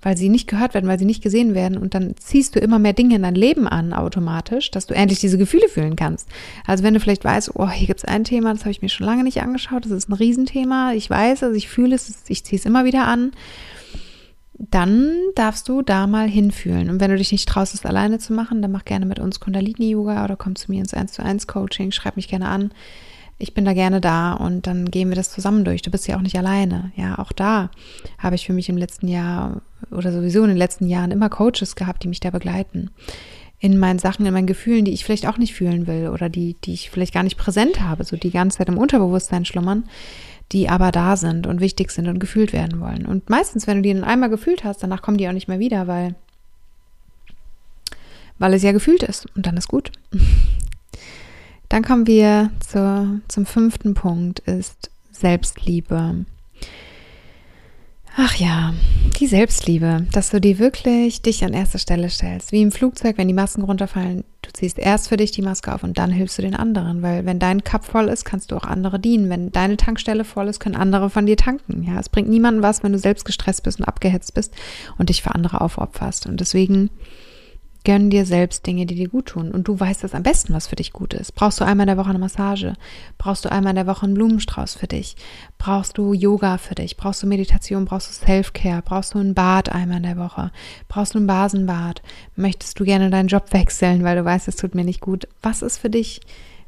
weil 0.01 0.17
sie 0.17 0.29
nicht 0.29 0.47
gehört 0.47 0.73
werden, 0.73 0.88
weil 0.88 1.00
sie 1.00 1.05
nicht 1.05 1.23
gesehen 1.23 1.53
werden. 1.53 1.77
Und 1.77 1.93
dann 1.93 2.15
ziehst 2.17 2.55
du 2.55 2.59
immer 2.59 2.79
mehr 2.79 2.93
Dinge 2.93 3.15
in 3.15 3.21
dein 3.21 3.35
Leben 3.35 3.67
an, 3.67 3.93
automatisch, 3.93 4.71
dass 4.71 4.88
du 4.88 4.95
endlich 4.95 5.19
diese 5.19 5.38
Gefühle 5.38 5.69
fühlen 5.69 5.95
kannst. 5.95 6.27
Also 6.65 6.83
wenn 6.83 6.93
du 6.93 7.00
vielleicht 7.00 7.23
weißt, 7.23 7.51
oh, 7.55 7.69
hier 7.69 7.88
gibt 7.88 8.00
es 8.00 8.05
ein 8.05 8.23
Thema, 8.23 8.51
das 8.53 8.61
habe 8.61 8.71
ich 8.71 8.81
mir 8.81 8.89
schon 8.89 9.05
lange 9.05 9.23
nicht 9.23 9.41
angeschaut, 9.41 9.85
das 9.85 9.91
ist 9.91 10.09
ein 10.09 10.13
Riesenthema, 10.13 10.93
ich 10.93 11.09
weiß, 11.09 11.43
also 11.43 11.55
ich 11.55 11.69
fühle 11.69 11.95
es, 11.95 12.23
ich 12.27 12.43
ziehe 12.43 12.59
es 12.59 12.65
immer 12.65 12.85
wieder 12.85 13.07
an 13.07 13.31
dann 14.69 15.15
darfst 15.35 15.67
du 15.69 15.81
da 15.81 16.05
mal 16.05 16.27
hinfühlen. 16.27 16.89
Und 16.89 17.00
wenn 17.00 17.09
du 17.09 17.17
dich 17.17 17.31
nicht 17.31 17.50
traust, 17.50 17.73
es 17.73 17.85
alleine 17.85 18.19
zu 18.19 18.33
machen, 18.33 18.61
dann 18.61 18.71
mach 18.71 18.85
gerne 18.85 19.05
mit 19.05 19.19
uns 19.19 19.39
Kundalini-Yoga 19.39 20.23
oder 20.23 20.35
komm 20.35 20.55
zu 20.55 20.69
mir 20.71 20.79
ins 20.79 20.93
1 20.93 21.13
zu 21.13 21.23
1 21.23 21.47
Coaching, 21.47 21.91
schreib 21.91 22.15
mich 22.15 22.27
gerne 22.27 22.47
an. 22.47 22.71
Ich 23.41 23.53
bin 23.53 23.65
da 23.65 23.74
gerne 23.74 24.01
da 24.01 24.33
und 24.33 24.67
dann 24.67 24.91
gehen 24.91 25.10
wir 25.10 25.15
das 25.15 25.31
zusammen 25.31 25.65
durch. 25.65 25.81
Du 25.81 25.89
bist 25.89 26.07
ja 26.07 26.15
auch 26.15 26.21
nicht 26.21 26.38
alleine. 26.38 26.91
Ja, 26.95 27.17
auch 27.17 27.31
da 27.31 27.71
habe 28.19 28.36
ich 28.36 28.45
für 28.45 28.53
mich 28.53 28.69
im 28.69 28.77
letzten 28.77 29.07
Jahr 29.07 29.62
oder 29.89 30.12
sowieso 30.12 30.43
in 30.43 30.50
den 30.50 30.57
letzten 30.57 30.88
Jahren 30.88 31.10
immer 31.10 31.29
Coaches 31.29 31.75
gehabt, 31.75 32.03
die 32.03 32.07
mich 32.07 32.19
da 32.19 32.29
begleiten. 32.29 32.91
In 33.60 33.77
meinen 33.77 34.00
Sachen, 34.00 34.25
in 34.25 34.33
meinen 34.33 34.48
Gefühlen, 34.48 34.86
die 34.86 34.91
ich 34.91 35.03
vielleicht 35.03 35.27
auch 35.27 35.38
nicht 35.38 35.55
fühlen 35.55 35.88
will 35.88 36.10
oder 36.10 36.29
die, 36.29 36.55
die 36.63 36.74
ich 36.74 36.91
vielleicht 36.91 37.13
gar 37.13 37.24
nicht 37.24 37.38
präsent 37.38 37.81
habe, 37.81 38.03
so 38.03 38.15
die 38.15 38.31
ganze 38.31 38.60
Zeit 38.60 38.69
im 38.69 38.77
Unterbewusstsein 38.77 39.45
schlummern 39.45 39.86
die 40.51 40.67
aber 40.67 40.91
da 40.91 41.15
sind 41.15 41.48
und 41.48 41.62
wichtig 41.62 41.91
sind 41.91 42.07
und 42.07 42.19
gefühlt 42.19 42.51
werden 42.53 42.81
wollen. 42.81 43.05
Und 43.05 43.29
meistens, 43.29 43.67
wenn 43.67 43.77
du 43.77 43.83
die 43.83 43.93
dann 43.93 44.03
einmal 44.03 44.29
gefühlt 44.29 44.63
hast, 44.63 44.83
danach 44.83 45.01
kommen 45.01 45.17
die 45.17 45.27
auch 45.27 45.33
nicht 45.33 45.48
mehr 45.48 45.60
wieder, 45.60 45.88
weil, 45.88 46.15
weil 48.38 48.53
es 48.53 48.63
ja 48.63 48.71
gefühlt 48.71 49.03
ist 49.03 49.27
und 49.36 49.45
dann 49.45 49.57
ist 49.57 49.67
gut. 49.67 49.91
Dann 51.71 51.83
kommen 51.83 52.05
wir 52.05 52.51
zur, 52.59 53.21
zum 53.29 53.45
fünften 53.45 53.93
Punkt, 53.93 54.39
ist 54.39 54.91
Selbstliebe. 55.13 56.25
Ach 58.17 58.35
ja, 58.35 58.73
die 59.21 59.27
Selbstliebe, 59.27 60.05
dass 60.11 60.31
du 60.31 60.41
dir 60.41 60.59
wirklich 60.59 61.21
dich 61.21 61.45
an 61.45 61.53
erste 61.53 61.79
Stelle 61.79 62.09
stellst. 62.09 62.51
Wie 62.51 62.61
im 62.61 62.73
Flugzeug, 62.73 63.17
wenn 63.17 63.29
die 63.29 63.33
Masken 63.33 63.61
runterfallen, 63.61 64.25
du 64.41 64.51
ziehst 64.51 64.79
erst 64.79 65.07
für 65.07 65.15
dich 65.15 65.31
die 65.31 65.41
Maske 65.41 65.73
auf 65.73 65.83
und 65.83 65.97
dann 65.97 66.11
hilfst 66.11 66.37
du 66.37 66.41
den 66.41 66.55
anderen. 66.55 67.03
Weil 67.03 67.25
wenn 67.25 67.39
dein 67.39 67.63
Cup 67.63 67.85
voll 67.85 68.09
ist, 68.09 68.25
kannst 68.25 68.51
du 68.51 68.57
auch 68.57 68.65
andere 68.65 68.99
dienen. 68.99 69.29
Wenn 69.29 69.53
deine 69.53 69.77
Tankstelle 69.77 70.25
voll 70.25 70.49
ist, 70.49 70.59
können 70.59 70.75
andere 70.75 71.09
von 71.09 71.25
dir 71.25 71.37
tanken. 71.37 71.83
Ja, 71.83 72.01
es 72.01 72.09
bringt 72.09 72.27
niemandem 72.27 72.63
was, 72.63 72.83
wenn 72.83 72.91
du 72.91 72.99
selbst 72.99 73.23
gestresst 73.23 73.63
bist 73.63 73.79
und 73.79 73.85
abgehetzt 73.85 74.33
bist 74.33 74.53
und 74.97 75.07
dich 75.07 75.23
für 75.23 75.33
andere 75.33 75.61
aufopferst. 75.61 76.25
Und 76.25 76.41
deswegen 76.41 76.89
Gönn 77.83 78.11
dir 78.11 78.25
selbst 78.25 78.67
Dinge, 78.67 78.85
die 78.85 78.93
dir 78.93 79.09
gut 79.09 79.27
tun. 79.27 79.51
Und 79.51 79.67
du 79.67 79.79
weißt 79.79 80.03
das 80.03 80.13
am 80.13 80.21
besten, 80.21 80.53
was 80.53 80.67
für 80.67 80.75
dich 80.75 80.93
gut 80.93 81.15
ist. 81.15 81.33
Brauchst 81.33 81.59
du 81.59 81.65
einmal 81.65 81.85
in 81.85 81.95
der 81.95 81.97
Woche 81.97 82.11
eine 82.11 82.19
Massage? 82.19 82.75
Brauchst 83.17 83.43
du 83.43 83.51
einmal 83.51 83.71
in 83.71 83.77
der 83.77 83.88
Woche 83.88 84.05
einen 84.05 84.13
Blumenstrauß 84.13 84.75
für 84.75 84.88
dich? 84.88 85.15
Brauchst 85.57 85.97
du 85.97 86.13
Yoga 86.13 86.59
für 86.59 86.75
dich? 86.75 86.95
Brauchst 86.95 87.23
du 87.23 87.27
Meditation? 87.27 87.85
Brauchst 87.85 88.09
du 88.09 88.25
Self-Care? 88.25 88.83
Brauchst 88.83 89.15
du 89.15 89.19
ein 89.19 89.33
Bad 89.33 89.69
einmal 89.69 89.97
in 89.97 90.03
der 90.03 90.17
Woche? 90.17 90.51
Brauchst 90.89 91.15
du 91.15 91.19
ein 91.19 91.27
Basenbad? 91.27 92.03
Möchtest 92.35 92.79
du 92.79 92.85
gerne 92.85 93.09
deinen 93.09 93.29
Job 93.29 93.45
wechseln, 93.51 94.03
weil 94.03 94.17
du 94.17 94.25
weißt, 94.25 94.47
es 94.47 94.57
tut 94.57 94.75
mir 94.75 94.85
nicht 94.85 95.01
gut? 95.01 95.27
Was 95.41 95.63
ist 95.63 95.79
für 95.79 95.89
dich 95.89 96.21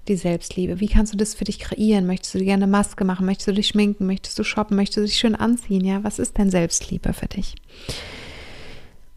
die 0.07 0.15
Selbstliebe? 0.15 0.79
Wie 0.79 0.87
kannst 0.87 1.13
du 1.13 1.17
das 1.17 1.35
für 1.35 1.45
dich 1.45 1.59
kreieren? 1.59 2.07
Möchtest 2.07 2.33
du 2.33 2.39
dir 2.39 2.45
gerne 2.45 2.63
eine 2.63 2.71
Maske 2.71 3.05
machen? 3.05 3.27
Möchtest 3.27 3.49
du 3.49 3.53
dich 3.53 3.67
schminken? 3.67 4.07
Möchtest 4.07 4.39
du 4.39 4.43
shoppen? 4.43 4.75
Möchtest 4.75 4.97
du 4.97 5.01
dich 5.01 5.19
schön 5.19 5.35
anziehen? 5.35 5.85
Ja, 5.85 6.03
was 6.03 6.17
ist 6.17 6.39
denn 6.39 6.49
Selbstliebe 6.49 7.13
für 7.13 7.27
dich? 7.27 7.55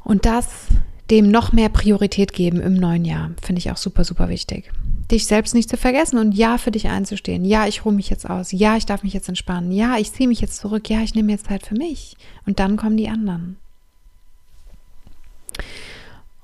Und 0.05 0.27
das 0.27 0.67
dem 1.11 1.31
noch 1.31 1.53
mehr 1.53 1.69
Priorität 1.69 2.33
geben 2.33 2.61
im 2.61 2.75
neuen 2.75 3.05
Jahr. 3.05 3.31
Finde 3.43 3.61
ich 3.61 3.71
auch 3.71 3.77
super, 3.77 4.05
super 4.05 4.29
wichtig. 4.29 4.71
Dich 5.11 5.27
selbst 5.27 5.55
nicht 5.55 5.71
zu 5.71 5.77
vergessen 5.77 6.19
und 6.19 6.33
ja 6.33 6.59
für 6.59 6.73
dich 6.73 6.89
einzustehen. 6.89 7.45
Ja, 7.45 7.67
ich 7.67 7.85
ruhe 7.85 7.93
mich 7.93 8.11
jetzt 8.11 8.29
aus. 8.29 8.51
Ja, 8.51 8.77
ich 8.77 8.87
darf 8.87 9.05
mich 9.05 9.13
jetzt 9.13 9.29
entspannen. 9.29 9.71
Ja, 9.71 9.99
ich 9.99 10.13
ziehe 10.13 10.29
mich 10.29 10.41
jetzt 10.41 10.59
zurück. 10.59 10.91
Ja, 10.91 11.01
ich 11.03 11.15
nehme 11.15 11.31
jetzt 11.31 11.47
Zeit 11.47 11.65
für 11.65 11.77
mich. 11.77 12.17
Und 12.45 12.59
dann 12.59 12.77
kommen 12.77 12.97
die 12.97 13.09
anderen. 13.09 13.57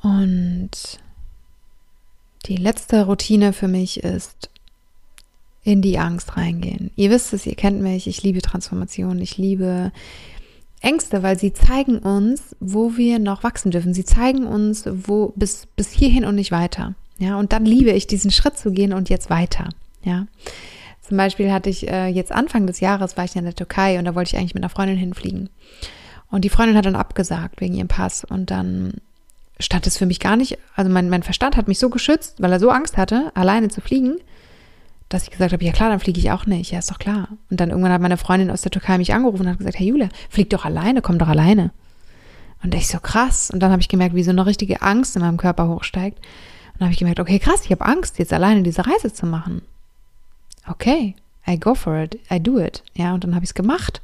Und 0.02 0.70
die 2.46 2.56
letzte 2.56 3.06
Routine 3.06 3.52
für 3.52 3.68
mich 3.68 4.02
ist 4.02 4.50
in 5.64 5.80
die 5.80 5.98
Angst 5.98 6.36
reingehen. 6.36 6.90
Ihr 6.96 7.10
wisst 7.10 7.32
es, 7.32 7.46
ihr 7.46 7.54
kennt 7.54 7.80
mich, 7.80 8.06
ich 8.06 8.22
liebe 8.22 8.42
Transformation, 8.42 9.20
ich 9.20 9.38
liebe 9.38 9.92
Ängste, 10.82 11.22
weil 11.22 11.38
sie 11.38 11.52
zeigen 11.52 11.98
uns, 11.98 12.56
wo 12.60 12.96
wir 12.96 13.18
noch 13.18 13.44
wachsen 13.44 13.70
dürfen. 13.70 13.94
Sie 13.94 14.04
zeigen 14.04 14.46
uns, 14.46 14.84
wo 14.86 15.32
bis, 15.36 15.66
bis 15.76 15.90
hierhin 15.90 16.24
und 16.24 16.34
nicht 16.34 16.50
weiter. 16.52 16.94
Ja, 17.18 17.38
und 17.38 17.52
dann 17.52 17.64
liebe 17.64 17.92
ich 17.92 18.06
diesen 18.06 18.30
Schritt 18.30 18.58
zu 18.58 18.72
gehen 18.72 18.92
und 18.92 19.08
jetzt 19.08 19.30
weiter. 19.30 19.68
Ja. 20.02 20.26
Zum 21.00 21.16
Beispiel 21.16 21.52
hatte 21.52 21.70
ich 21.70 21.88
äh, 21.88 22.08
jetzt 22.08 22.32
Anfang 22.32 22.66
des 22.66 22.80
Jahres 22.80 23.16
war 23.16 23.24
ich 23.24 23.36
in 23.36 23.44
der 23.44 23.54
Türkei 23.54 23.98
und 23.98 24.04
da 24.04 24.14
wollte 24.14 24.30
ich 24.30 24.38
eigentlich 24.38 24.54
mit 24.54 24.62
einer 24.62 24.70
Freundin 24.70 24.96
hinfliegen. 24.96 25.50
Und 26.30 26.44
die 26.44 26.48
Freundin 26.48 26.76
hat 26.76 26.86
dann 26.86 26.96
abgesagt 26.96 27.60
wegen 27.60 27.74
ihrem 27.74 27.88
Pass. 27.88 28.24
Und 28.24 28.50
dann 28.50 28.94
stand 29.60 29.86
es 29.86 29.98
für 29.98 30.06
mich 30.06 30.18
gar 30.18 30.36
nicht, 30.36 30.58
also 30.74 30.90
mein, 30.90 31.10
mein 31.10 31.22
Verstand 31.22 31.56
hat 31.56 31.68
mich 31.68 31.78
so 31.78 31.90
geschützt, 31.90 32.40
weil 32.40 32.50
er 32.50 32.60
so 32.60 32.70
Angst 32.70 32.96
hatte, 32.96 33.30
alleine 33.34 33.68
zu 33.68 33.80
fliegen, 33.80 34.16
dass 35.12 35.24
ich 35.24 35.30
gesagt 35.30 35.52
habe, 35.52 35.64
ja 35.64 35.72
klar, 35.72 35.90
dann 35.90 36.00
fliege 36.00 36.18
ich 36.18 36.30
auch 36.30 36.46
nicht. 36.46 36.70
Ja, 36.70 36.78
ist 36.78 36.90
doch 36.90 36.98
klar. 36.98 37.28
Und 37.50 37.60
dann 37.60 37.70
irgendwann 37.70 37.92
hat 37.92 38.00
meine 38.00 38.16
Freundin 38.16 38.50
aus 38.50 38.62
der 38.62 38.70
Türkei 38.70 38.96
mich 38.98 39.12
angerufen 39.12 39.42
und 39.42 39.50
hat 39.50 39.58
gesagt, 39.58 39.78
Herr 39.78 39.86
Julia, 39.86 40.08
flieg 40.30 40.50
doch 40.50 40.64
alleine, 40.64 41.02
komm 41.02 41.18
doch 41.18 41.28
alleine. 41.28 41.70
Und 42.62 42.74
ich 42.74 42.88
so 42.88 42.98
krass. 42.98 43.50
Und 43.50 43.60
dann 43.60 43.72
habe 43.72 43.82
ich 43.82 43.88
gemerkt, 43.88 44.14
wie 44.14 44.22
so 44.22 44.30
eine 44.30 44.46
richtige 44.46 44.82
Angst 44.82 45.16
in 45.16 45.22
meinem 45.22 45.36
Körper 45.36 45.68
hochsteigt. 45.68 46.18
Und 46.18 46.80
dann 46.80 46.86
habe 46.86 46.92
ich 46.92 46.98
gemerkt, 46.98 47.20
okay, 47.20 47.38
krass, 47.38 47.64
ich 47.64 47.70
habe 47.70 47.84
Angst, 47.84 48.18
jetzt 48.18 48.32
alleine 48.32 48.62
diese 48.62 48.86
Reise 48.86 49.12
zu 49.12 49.26
machen. 49.26 49.62
Okay, 50.66 51.14
I 51.46 51.58
go 51.58 51.74
for 51.74 51.98
it, 51.98 52.18
I 52.30 52.40
do 52.40 52.58
it. 52.58 52.82
Ja, 52.94 53.12
und 53.12 53.24
dann 53.24 53.34
habe 53.34 53.44
ich 53.44 53.50
es 53.50 53.54
gemacht. 53.54 54.00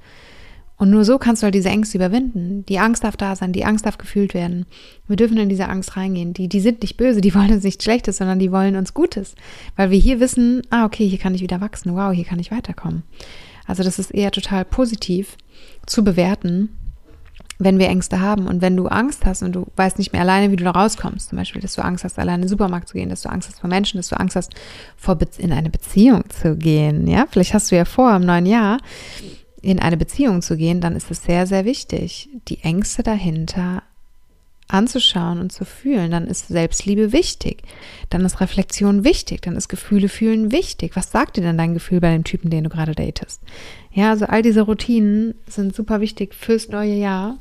Und 0.79 0.91
nur 0.91 1.05
so 1.05 1.19
kannst 1.19 1.43
du 1.43 1.45
halt 1.45 1.57
diese 1.57 1.69
Ängste 1.69 1.99
überwinden. 1.99 2.65
Die 2.67 2.79
Angst 2.79 3.03
darf 3.03 3.17
da 3.17 3.35
sein, 3.35 3.53
die 3.53 3.65
Angst 3.65 3.85
darf 3.85 3.99
gefühlt 3.99 4.33
werden. 4.33 4.65
Wir 5.09 5.17
dürfen 5.17 5.37
in 5.37 5.49
diese 5.49 5.69
Angst 5.69 5.97
reingehen. 5.97 6.35
Die, 6.35 6.49
die 6.49 6.61
sind 6.61 6.83
nicht 6.83 6.97
böse, 6.97 7.21
die 7.21 7.35
wollen 7.35 7.53
uns 7.53 7.65
nichts 7.65 7.83
Schlechtes, 7.83 8.19
sondern 8.19 8.39
die 8.39 8.53
wollen 8.53 8.77
uns 8.77 8.95
Gutes. 8.95 9.35
Weil 9.75 9.91
wir 9.91 9.99
hier 9.99 10.21
wissen, 10.21 10.63
ah, 10.71 10.85
okay, 10.85 11.07
hier 11.07 11.19
kann 11.19 11.35
ich 11.35 11.43
wieder 11.43 11.61
wachsen, 11.61 11.95
wow, 11.95 12.13
hier 12.13 12.25
kann 12.25 12.39
ich 12.39 12.53
weiterkommen. 12.53 13.03
Also 13.67 13.83
das 13.83 13.99
ist 13.99 14.13
eher 14.13 14.31
total 14.31 14.65
positiv 14.65 15.37
zu 15.85 16.05
bewerten, 16.05 16.71
wenn 17.59 17.81
wir 17.81 17.89
Ängste 17.89 18.21
haben. 18.21 18.47
Und 18.47 18.63
wenn 18.63 18.77
du 18.77 18.87
Angst 18.87 19.27
hast 19.27 19.43
und 19.43 19.53
du 19.53 19.67
weißt 19.75 19.99
nicht 19.99 20.13
mehr 20.13 20.23
alleine, 20.23 20.53
wie 20.53 20.57
du 20.57 20.65
da 20.65 20.71
rauskommst, 20.71 21.31
zum 21.31 21.39
Beispiel, 21.39 21.61
dass 21.61 21.75
du 21.75 21.83
Angst 21.83 22.05
hast, 22.05 22.21
alleine 22.21 22.37
in 22.37 22.43
den 22.43 22.49
Supermarkt 22.49 22.89
zu 22.89 22.95
gehen, 22.95 23.09
dass 23.09 23.23
du 23.23 23.29
Angst 23.29 23.49
hast 23.49 23.61
vor 23.61 23.69
Menschen, 23.69 23.97
dass 23.97 24.09
du 24.09 24.19
Angst 24.19 24.37
hast, 24.37 24.53
vor 24.97 25.19
in 25.39 25.53
eine 25.53 25.71
Beziehung 25.71 26.23
zu 26.31 26.57
gehen, 26.57 27.09
ja, 27.09 27.27
vielleicht 27.29 27.53
hast 27.53 27.73
du 27.73 27.77
ja 27.77 27.85
vor 27.85 28.15
im 28.15 28.25
neuen 28.25 28.47
Jahr, 28.47 28.79
in 29.62 29.79
eine 29.79 29.97
Beziehung 29.97 30.43
zu 30.43 30.57
gehen, 30.57 30.81
dann 30.81 30.97
ist 30.97 31.11
es 31.11 31.23
sehr, 31.23 31.47
sehr 31.47 31.65
wichtig, 31.65 32.29
die 32.49 32.62
Ängste 32.62 33.03
dahinter 33.03 33.83
anzuschauen 34.69 35.41
und 35.41 35.50
zu 35.50 35.65
fühlen. 35.65 36.11
Dann 36.11 36.27
ist 36.27 36.49
Selbstliebe 36.49 37.12
wichtig. 37.12 37.62
Dann 38.11 38.25
ist 38.25 38.41
Reflexion 38.41 39.03
wichtig. 39.03 39.43
Dann 39.43 39.57
ist 39.57 39.69
Gefühle 39.69 40.09
fühlen 40.09 40.53
wichtig. 40.53 40.95
Was 40.95 41.11
sagt 41.11 41.37
dir 41.37 41.41
denn 41.41 41.59
dein 41.59 41.75
Gefühl 41.75 42.00
bei 42.00 42.12
dem 42.12 42.25
Typen, 42.25 42.50
den 42.50 42.65
du 42.65 42.71
gerade 42.71 42.95
datest? 42.95 43.43
Ja, 43.93 44.11
also 44.11 44.27
all 44.27 44.43
diese 44.43 44.62
Routinen 44.62 45.35
sind 45.47 45.75
super 45.75 46.00
wichtig 46.00 46.35
fürs 46.35 46.69
neue 46.69 46.95
Jahr, 46.95 47.38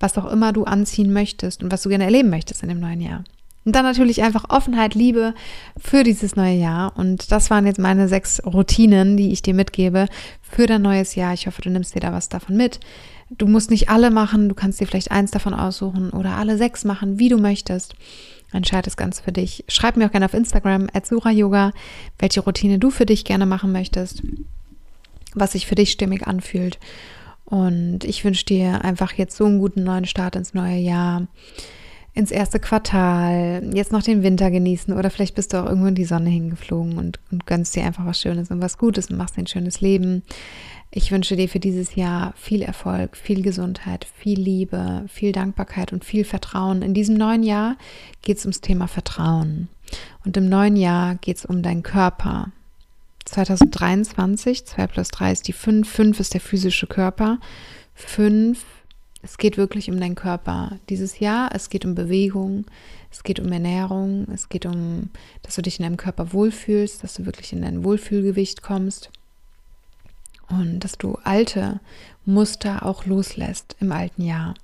was 0.00 0.16
auch 0.16 0.30
immer 0.30 0.52
du 0.52 0.64
anziehen 0.64 1.12
möchtest 1.12 1.62
und 1.62 1.70
was 1.70 1.82
du 1.82 1.90
gerne 1.90 2.04
erleben 2.04 2.30
möchtest 2.30 2.62
in 2.62 2.70
dem 2.70 2.80
neuen 2.80 3.00
Jahr. 3.00 3.22
Und 3.64 3.76
dann 3.76 3.84
natürlich 3.84 4.22
einfach 4.22 4.50
Offenheit, 4.50 4.94
Liebe 4.94 5.34
für 5.78 6.02
dieses 6.02 6.34
neue 6.34 6.56
Jahr. 6.56 6.96
Und 6.96 7.30
das 7.30 7.50
waren 7.50 7.66
jetzt 7.66 7.78
meine 7.78 8.08
sechs 8.08 8.44
Routinen, 8.44 9.16
die 9.16 9.32
ich 9.32 9.42
dir 9.42 9.54
mitgebe 9.54 10.08
für 10.42 10.66
dein 10.66 10.82
neues 10.82 11.14
Jahr. 11.14 11.32
Ich 11.32 11.46
hoffe, 11.46 11.62
du 11.62 11.70
nimmst 11.70 11.94
dir 11.94 12.00
da 12.00 12.12
was 12.12 12.28
davon 12.28 12.56
mit. 12.56 12.80
Du 13.30 13.46
musst 13.46 13.70
nicht 13.70 13.88
alle 13.88 14.10
machen, 14.10 14.48
du 14.48 14.54
kannst 14.54 14.80
dir 14.80 14.86
vielleicht 14.86 15.10
eins 15.10 15.30
davon 15.30 15.54
aussuchen 15.54 16.10
oder 16.10 16.36
alle 16.36 16.58
sechs 16.58 16.84
machen, 16.84 17.18
wie 17.18 17.28
du 17.28 17.38
möchtest. 17.38 17.94
Entscheide 18.52 18.88
es 18.88 18.96
ganz 18.96 19.20
für 19.20 19.32
dich. 19.32 19.64
Schreib 19.68 19.96
mir 19.96 20.06
auch 20.06 20.10
gerne 20.10 20.26
auf 20.26 20.34
Instagram, 20.34 20.88
Yoga, 21.30 21.72
welche 22.18 22.40
Routine 22.40 22.78
du 22.78 22.90
für 22.90 23.06
dich 23.06 23.24
gerne 23.24 23.46
machen 23.46 23.72
möchtest, 23.72 24.22
was 25.34 25.52
sich 25.52 25.66
für 25.66 25.76
dich 25.76 25.92
stimmig 25.92 26.26
anfühlt. 26.26 26.78
Und 27.46 28.04
ich 28.04 28.24
wünsche 28.24 28.44
dir 28.44 28.84
einfach 28.84 29.12
jetzt 29.14 29.36
so 29.36 29.46
einen 29.46 29.58
guten 29.58 29.84
neuen 29.84 30.04
Start 30.04 30.36
ins 30.36 30.52
neue 30.52 30.78
Jahr 30.78 31.26
ins 32.14 32.30
erste 32.30 32.60
Quartal, 32.60 33.70
jetzt 33.72 33.92
noch 33.92 34.02
den 34.02 34.22
Winter 34.22 34.50
genießen 34.50 34.94
oder 34.94 35.08
vielleicht 35.08 35.34
bist 35.34 35.52
du 35.52 35.62
auch 35.62 35.66
irgendwo 35.66 35.86
in 35.86 35.94
die 35.94 36.04
Sonne 36.04 36.28
hingeflogen 36.28 36.98
und, 36.98 37.20
und 37.30 37.46
gönnst 37.46 37.74
dir 37.74 37.84
einfach 37.84 38.04
was 38.04 38.20
Schönes 38.20 38.50
und 38.50 38.60
was 38.60 38.76
Gutes 38.76 39.10
und 39.10 39.16
machst 39.16 39.38
ein 39.38 39.46
schönes 39.46 39.80
Leben. 39.80 40.22
Ich 40.90 41.10
wünsche 41.10 41.36
dir 41.36 41.48
für 41.48 41.60
dieses 41.60 41.94
Jahr 41.94 42.34
viel 42.36 42.60
Erfolg, 42.60 43.16
viel 43.16 43.40
Gesundheit, 43.40 44.06
viel 44.18 44.38
Liebe, 44.38 45.06
viel 45.08 45.32
Dankbarkeit 45.32 45.94
und 45.94 46.04
viel 46.04 46.24
Vertrauen. 46.24 46.82
In 46.82 46.92
diesem 46.92 47.16
neuen 47.16 47.42
Jahr 47.42 47.76
geht 48.20 48.36
es 48.36 48.44
ums 48.44 48.60
Thema 48.60 48.88
Vertrauen. 48.88 49.68
Und 50.26 50.36
im 50.36 50.50
neuen 50.50 50.76
Jahr 50.76 51.14
geht 51.14 51.38
es 51.38 51.46
um 51.46 51.62
deinen 51.62 51.82
Körper. 51.82 52.52
2023, 53.24 54.66
2 54.66 54.86
plus 54.86 55.08
3 55.08 55.32
ist 55.32 55.48
die 55.48 55.54
5, 55.54 55.90
5 55.90 56.20
ist 56.20 56.34
der 56.34 56.42
physische 56.42 56.86
Körper, 56.86 57.38
5, 57.94 58.62
es 59.22 59.38
geht 59.38 59.56
wirklich 59.56 59.88
um 59.90 59.98
deinen 59.98 60.16
Körper. 60.16 60.78
Dieses 60.88 61.20
Jahr, 61.20 61.50
es 61.54 61.70
geht 61.70 61.84
um 61.84 61.94
Bewegung, 61.94 62.66
es 63.10 63.22
geht 63.22 63.38
um 63.38 63.50
Ernährung, 63.52 64.26
es 64.32 64.48
geht 64.48 64.66
um, 64.66 65.10
dass 65.42 65.54
du 65.54 65.62
dich 65.62 65.78
in 65.78 65.84
deinem 65.84 65.96
Körper 65.96 66.32
wohlfühlst, 66.32 67.02
dass 67.02 67.14
du 67.14 67.24
wirklich 67.24 67.52
in 67.52 67.62
dein 67.62 67.84
Wohlfühlgewicht 67.84 68.62
kommst 68.62 69.10
und 70.48 70.80
dass 70.80 70.98
du 70.98 71.18
alte 71.22 71.80
Muster 72.24 72.84
auch 72.84 73.06
loslässt 73.06 73.76
im 73.80 73.92
alten 73.92 74.22
Jahr. 74.22 74.54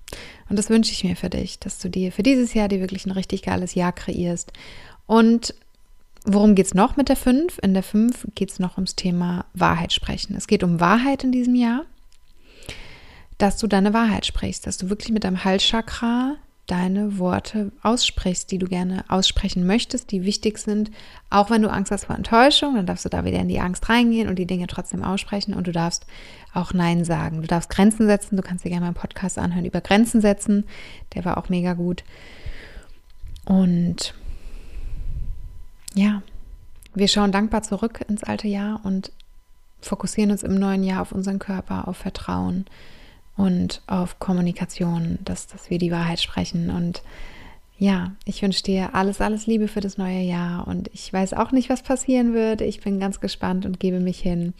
Und 0.49 0.59
das 0.59 0.71
wünsche 0.71 0.93
ich 0.93 1.05
mir 1.05 1.17
für 1.17 1.31
dich, 1.31 1.59
dass 1.61 1.79
du 1.79 1.89
dir 1.89 2.11
für 2.11 2.23
dieses 2.23 2.53
Jahr 2.53 2.69
dir 2.69 2.81
wirklich 2.81 3.07
ein 3.07 3.13
richtig 3.13 3.43
geiles 3.43 3.75
Jahr 3.75 3.93
kreierst. 3.93 4.53
Und 5.07 5.55
worum 6.25 6.55
geht 6.57 6.67
es 6.67 6.75
noch 6.75 6.97
mit 6.97 7.09
der 7.09 7.17
5? 7.17 7.59
In 7.63 7.75
der 7.75 7.83
5 7.85 8.29
geht 8.35 8.51
es 8.51 8.59
noch 8.59 8.77
ums 8.77 8.97
Thema 8.97 9.47
Wahrheit 9.55 9.93
sprechen. 9.93 10.37
Es 10.37 10.47
geht 10.47 10.65
um 10.65 10.81
Wahrheit 10.81 11.23
in 11.23 11.33
diesem 11.33 11.55
Jahr, 11.55 11.85
dass 13.39 13.57
du 13.57 13.67
deine 13.67 13.95
Wahrheit 13.95 14.27
sprichst, 14.27 14.67
dass 14.67 14.77
du 14.77 14.91
wirklich 14.91 15.13
mit 15.13 15.25
deinem 15.25 15.45
Halschakra 15.45 16.37
deine 16.69 17.19
Worte 17.19 17.73
aussprichst, 17.83 18.51
die 18.51 18.59
du 18.59 18.67
gerne 18.67 19.03
aussprechen 19.09 19.67
möchtest, 19.67 20.13
die 20.13 20.25
wichtig 20.25 20.59
sind. 20.59 20.91
Auch 21.31 21.49
wenn 21.49 21.63
du 21.63 21.71
Angst 21.71 21.91
hast 21.91 22.05
vor 22.05 22.17
Enttäuschung, 22.17 22.75
dann 22.75 22.85
darfst 22.85 23.07
du 23.07 23.09
da 23.09 23.25
wieder 23.25 23.39
in 23.39 23.49
die 23.49 23.59
Angst 23.59 23.89
reingehen 23.89 24.29
und 24.29 24.37
die 24.37 24.47
Dinge 24.47 24.67
trotzdem 24.67 25.03
aussprechen 25.03 25.55
und 25.55 25.67
du 25.67 25.73
darfst 25.73 26.07
auch 26.53 26.75
Nein 26.75 27.05
sagen. 27.05 27.41
Du 27.41 27.49
darfst 27.49 27.71
Grenzen 27.71 28.07
setzen. 28.07 28.37
Du 28.37 28.43
kannst 28.43 28.67
dir 28.67 28.69
gerne 28.69 28.85
meinen 28.85 28.95
Podcast 28.95 29.39
anhören 29.39 29.65
über 29.65 29.81
Grenzen 29.81 30.21
setzen. 30.21 30.65
Der 31.15 31.25
war 31.25 31.39
auch 31.39 31.49
mega 31.49 31.73
gut. 31.73 32.05
Und 33.47 34.13
ja, 35.95 36.23
wir 36.95 37.09
schauen 37.09 37.33
dankbar 37.33 37.63
zurück 37.63 38.05
ins 38.09 38.25
alte 38.25 38.47
Jahr 38.47 38.81
und 38.85 39.11
fokussieren 39.81 40.33
uns 40.33 40.43
im 40.43 40.57
neuen 40.57 40.85
Jahr 40.85 41.01
auf 41.01 41.13
unseren 41.13 41.39
Körper, 41.39 41.89
auf 41.89 41.97
Vertrauen, 41.97 42.67
und 43.39 43.83
auf 43.87 44.19
Kommunikation, 44.19 45.19
dass, 45.25 45.47
dass 45.47 45.71
wir 45.71 45.79
die 45.79 45.93
Wahrheit 45.93 46.21
sprechen. 46.21 46.71
Und 46.71 47.03
ja, 47.79 48.13
ich 48.25 48.43
wünsche 48.43 48.65
dir 48.65 48.97
alles, 48.97 49.21
alles 49.21 49.47
Liebe 49.47 49.69
für 49.69 49.81
das 49.81 49.97
neue 49.97 50.21
Jahr. 50.21 50.67
Und 50.67 50.91
ich 50.93 51.11
weiß 51.13 51.35
auch 51.35 51.53
nicht, 51.53 51.71
was 51.71 51.83
passieren 51.83 52.35
wird. 52.35 52.61
Ich 52.61 52.81
bin 52.81 52.99
ganz 52.99 53.21
gespannt 53.21 53.65
und 53.65 53.79
gebe 53.79 54.01
mich 54.01 54.19
hin. 54.19 54.55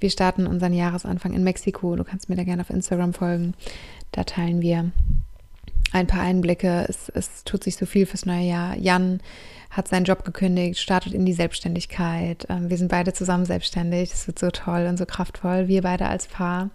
Wir 0.00 0.08
starten 0.08 0.46
unseren 0.46 0.72
Jahresanfang 0.72 1.34
in 1.34 1.44
Mexiko. 1.44 1.94
Du 1.94 2.04
kannst 2.04 2.30
mir 2.30 2.36
da 2.36 2.44
gerne 2.44 2.62
auf 2.62 2.70
Instagram 2.70 3.12
folgen. 3.12 3.52
Da 4.12 4.24
teilen 4.24 4.62
wir 4.62 4.90
ein 5.92 6.06
paar 6.06 6.22
Einblicke. 6.22 6.86
Es, 6.88 7.10
es 7.10 7.44
tut 7.44 7.62
sich 7.62 7.76
so 7.76 7.84
viel 7.84 8.06
fürs 8.06 8.24
neue 8.24 8.48
Jahr. 8.48 8.78
Jan 8.78 9.20
hat 9.68 9.88
seinen 9.88 10.04
Job 10.04 10.24
gekündigt, 10.24 10.80
startet 10.80 11.12
in 11.12 11.26
die 11.26 11.34
Selbstständigkeit. 11.34 12.46
Ähm, 12.48 12.70
wir 12.70 12.78
sind 12.78 12.88
beide 12.88 13.12
zusammen 13.12 13.44
selbstständig. 13.44 14.08
Das 14.08 14.26
wird 14.26 14.38
so 14.38 14.50
toll 14.50 14.86
und 14.88 14.96
so 14.96 15.04
kraftvoll. 15.04 15.68
Wir 15.68 15.82
beide 15.82 16.06
als 16.06 16.28
Paar. 16.28 16.70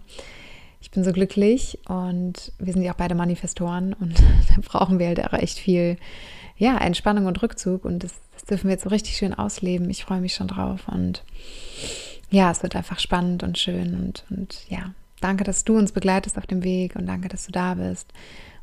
Ich 0.80 0.90
bin 0.90 1.04
so 1.04 1.12
glücklich 1.12 1.78
und 1.88 2.52
wir 2.58 2.72
sind 2.72 2.82
ja 2.82 2.92
auch 2.92 2.96
beide 2.96 3.14
Manifestoren 3.14 3.92
und 3.94 4.18
da 4.48 4.54
brauchen 4.62 4.98
wir 4.98 5.08
halt 5.08 5.24
auch 5.24 5.32
echt 5.32 5.58
viel 5.58 5.96
ja, 6.56 6.76
Entspannung 6.78 7.26
und 7.26 7.42
Rückzug 7.42 7.84
und 7.84 8.04
das, 8.04 8.14
das 8.34 8.44
dürfen 8.44 8.64
wir 8.64 8.72
jetzt 8.72 8.84
so 8.84 8.90
richtig 8.90 9.16
schön 9.16 9.34
ausleben. 9.34 9.90
Ich 9.90 10.04
freue 10.04 10.20
mich 10.20 10.34
schon 10.34 10.48
drauf 10.48 10.88
und 10.88 11.22
ja, 12.30 12.50
es 12.50 12.62
wird 12.62 12.76
einfach 12.76 12.98
spannend 12.98 13.42
und 13.42 13.58
schön 13.58 13.94
und, 13.94 14.24
und 14.30 14.64
ja, 14.68 14.92
danke, 15.20 15.44
dass 15.44 15.64
du 15.64 15.76
uns 15.76 15.92
begleitest 15.92 16.36
auf 16.36 16.46
dem 16.46 16.62
Weg 16.62 16.96
und 16.96 17.06
danke, 17.06 17.28
dass 17.28 17.46
du 17.46 17.52
da 17.52 17.74
bist. 17.74 18.12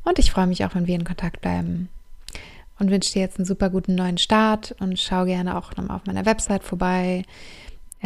Und 0.04 0.18
ich 0.18 0.30
freue 0.30 0.46
mich 0.46 0.64
auch, 0.64 0.74
wenn 0.74 0.86
wir 0.86 0.94
in 0.94 1.04
Kontakt 1.04 1.40
bleiben. 1.40 1.88
Und 2.78 2.90
wünsche 2.90 3.12
dir 3.12 3.22
jetzt 3.22 3.38
einen 3.38 3.46
super 3.46 3.70
guten 3.70 3.94
neuen 3.94 4.18
Start 4.18 4.76
und 4.80 4.98
schau 4.98 5.24
gerne 5.24 5.56
auch 5.56 5.74
nochmal 5.76 5.96
auf 5.96 6.06
meiner 6.06 6.26
Website 6.26 6.62
vorbei. 6.62 7.24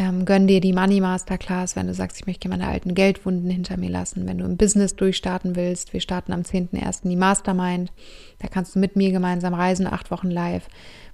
Ähm, 0.01 0.25
gönn 0.25 0.47
dir 0.47 0.63
die 0.63 0.73
Money 0.73 0.99
Masterclass, 1.03 1.77
wenn 1.77 1.87
du 1.87 1.93
sagst, 1.93 2.19
ich 2.19 2.27
möchte 2.27 2.49
meine 2.49 2.67
alten 2.67 2.95
Geldwunden 2.95 3.51
hinter 3.51 3.77
mir 3.77 3.91
lassen. 3.91 4.27
Wenn 4.27 4.39
du 4.39 4.47
im 4.47 4.57
Business 4.57 4.97
durchstarten 4.97 5.57
willst, 5.57 5.93
wir 5.93 6.01
starten 6.01 6.33
am 6.33 6.41
10.01. 6.41 7.07
die 7.07 7.17
Mastermind. 7.17 7.93
Da 8.39 8.49
kannst 8.49 8.75
du 8.75 8.79
mit 8.79 8.97
mir 8.97 9.13
gemeinsam 9.13 9.53
reisen, 9.53 9.87
acht 9.87 10.11
Wochen 10.11 10.31
live, 10.31 10.67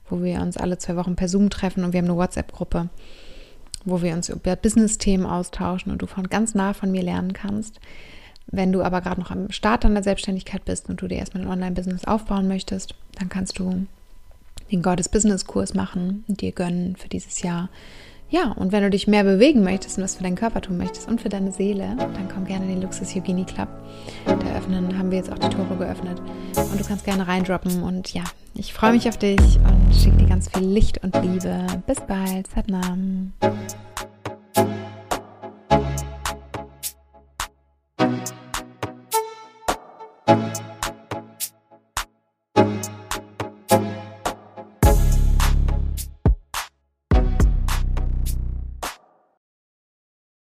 wo 0.08 0.22
wir 0.22 0.40
uns 0.40 0.56
alle 0.56 0.78
zwei 0.78 0.94
Wochen 0.94 1.16
per 1.16 1.26
Zoom 1.26 1.50
treffen 1.50 1.82
und 1.82 1.94
wir 1.94 1.98
haben 1.98 2.04
eine 2.04 2.16
WhatsApp-Gruppe, 2.16 2.88
wo 3.84 4.02
wir 4.02 4.14
uns 4.14 4.28
über 4.28 4.54
Business-Themen 4.54 5.26
austauschen 5.26 5.90
und 5.90 6.00
du 6.00 6.06
von 6.06 6.28
ganz 6.28 6.54
nah 6.54 6.72
von 6.72 6.92
mir 6.92 7.02
lernen 7.02 7.32
kannst. 7.32 7.80
Wenn 8.46 8.70
du 8.70 8.84
aber 8.84 9.00
gerade 9.00 9.20
noch 9.20 9.32
am 9.32 9.50
Start 9.50 9.82
deiner 9.82 10.04
Selbstständigkeit 10.04 10.64
bist 10.64 10.88
und 10.88 11.02
du 11.02 11.08
dir 11.08 11.18
erstmal 11.18 11.42
ein 11.42 11.50
Online-Business 11.50 12.04
aufbauen 12.04 12.46
möchtest, 12.46 12.94
dann 13.18 13.30
kannst 13.30 13.58
du 13.58 13.86
den 14.70 14.82
Gottes 14.82 15.08
Business 15.08 15.44
Kurs 15.44 15.74
machen 15.74 16.22
und 16.28 16.40
dir 16.40 16.52
gönnen 16.52 16.94
für 16.94 17.08
dieses 17.08 17.42
Jahr 17.42 17.68
ja, 18.28 18.52
und 18.52 18.72
wenn 18.72 18.82
du 18.82 18.90
dich 18.90 19.06
mehr 19.06 19.22
bewegen 19.22 19.62
möchtest 19.62 19.98
und 19.98 20.04
was 20.04 20.16
für 20.16 20.24
deinen 20.24 20.34
Körper 20.34 20.60
tun 20.60 20.78
möchtest 20.78 21.08
und 21.08 21.20
für 21.20 21.28
deine 21.28 21.52
Seele, 21.52 21.94
dann 21.96 22.28
komm 22.32 22.44
gerne 22.44 22.64
in 22.64 22.72
den 22.72 22.82
Luxus 22.82 23.14
Yogini 23.14 23.44
Club. 23.44 23.68
Da 24.24 24.56
öffnen, 24.56 24.98
haben 24.98 25.10
wir 25.10 25.18
jetzt 25.18 25.30
auch 25.30 25.38
die 25.38 25.48
Tore 25.48 25.76
geöffnet. 25.76 26.20
Und 26.56 26.80
du 26.80 26.84
kannst 26.84 27.04
gerne 27.04 27.28
reindroppen. 27.28 27.82
Und 27.82 28.12
ja, 28.14 28.24
ich 28.54 28.74
freue 28.74 28.92
mich 28.92 29.08
auf 29.08 29.16
dich 29.16 29.40
und 29.40 29.94
schicke 29.94 30.16
dir 30.16 30.28
ganz 30.28 30.48
viel 30.48 30.66
Licht 30.66 31.02
und 31.04 31.14
Liebe. 31.22 31.66
Bis 31.86 32.00
bald. 32.00 32.48
Satnam. 32.48 33.32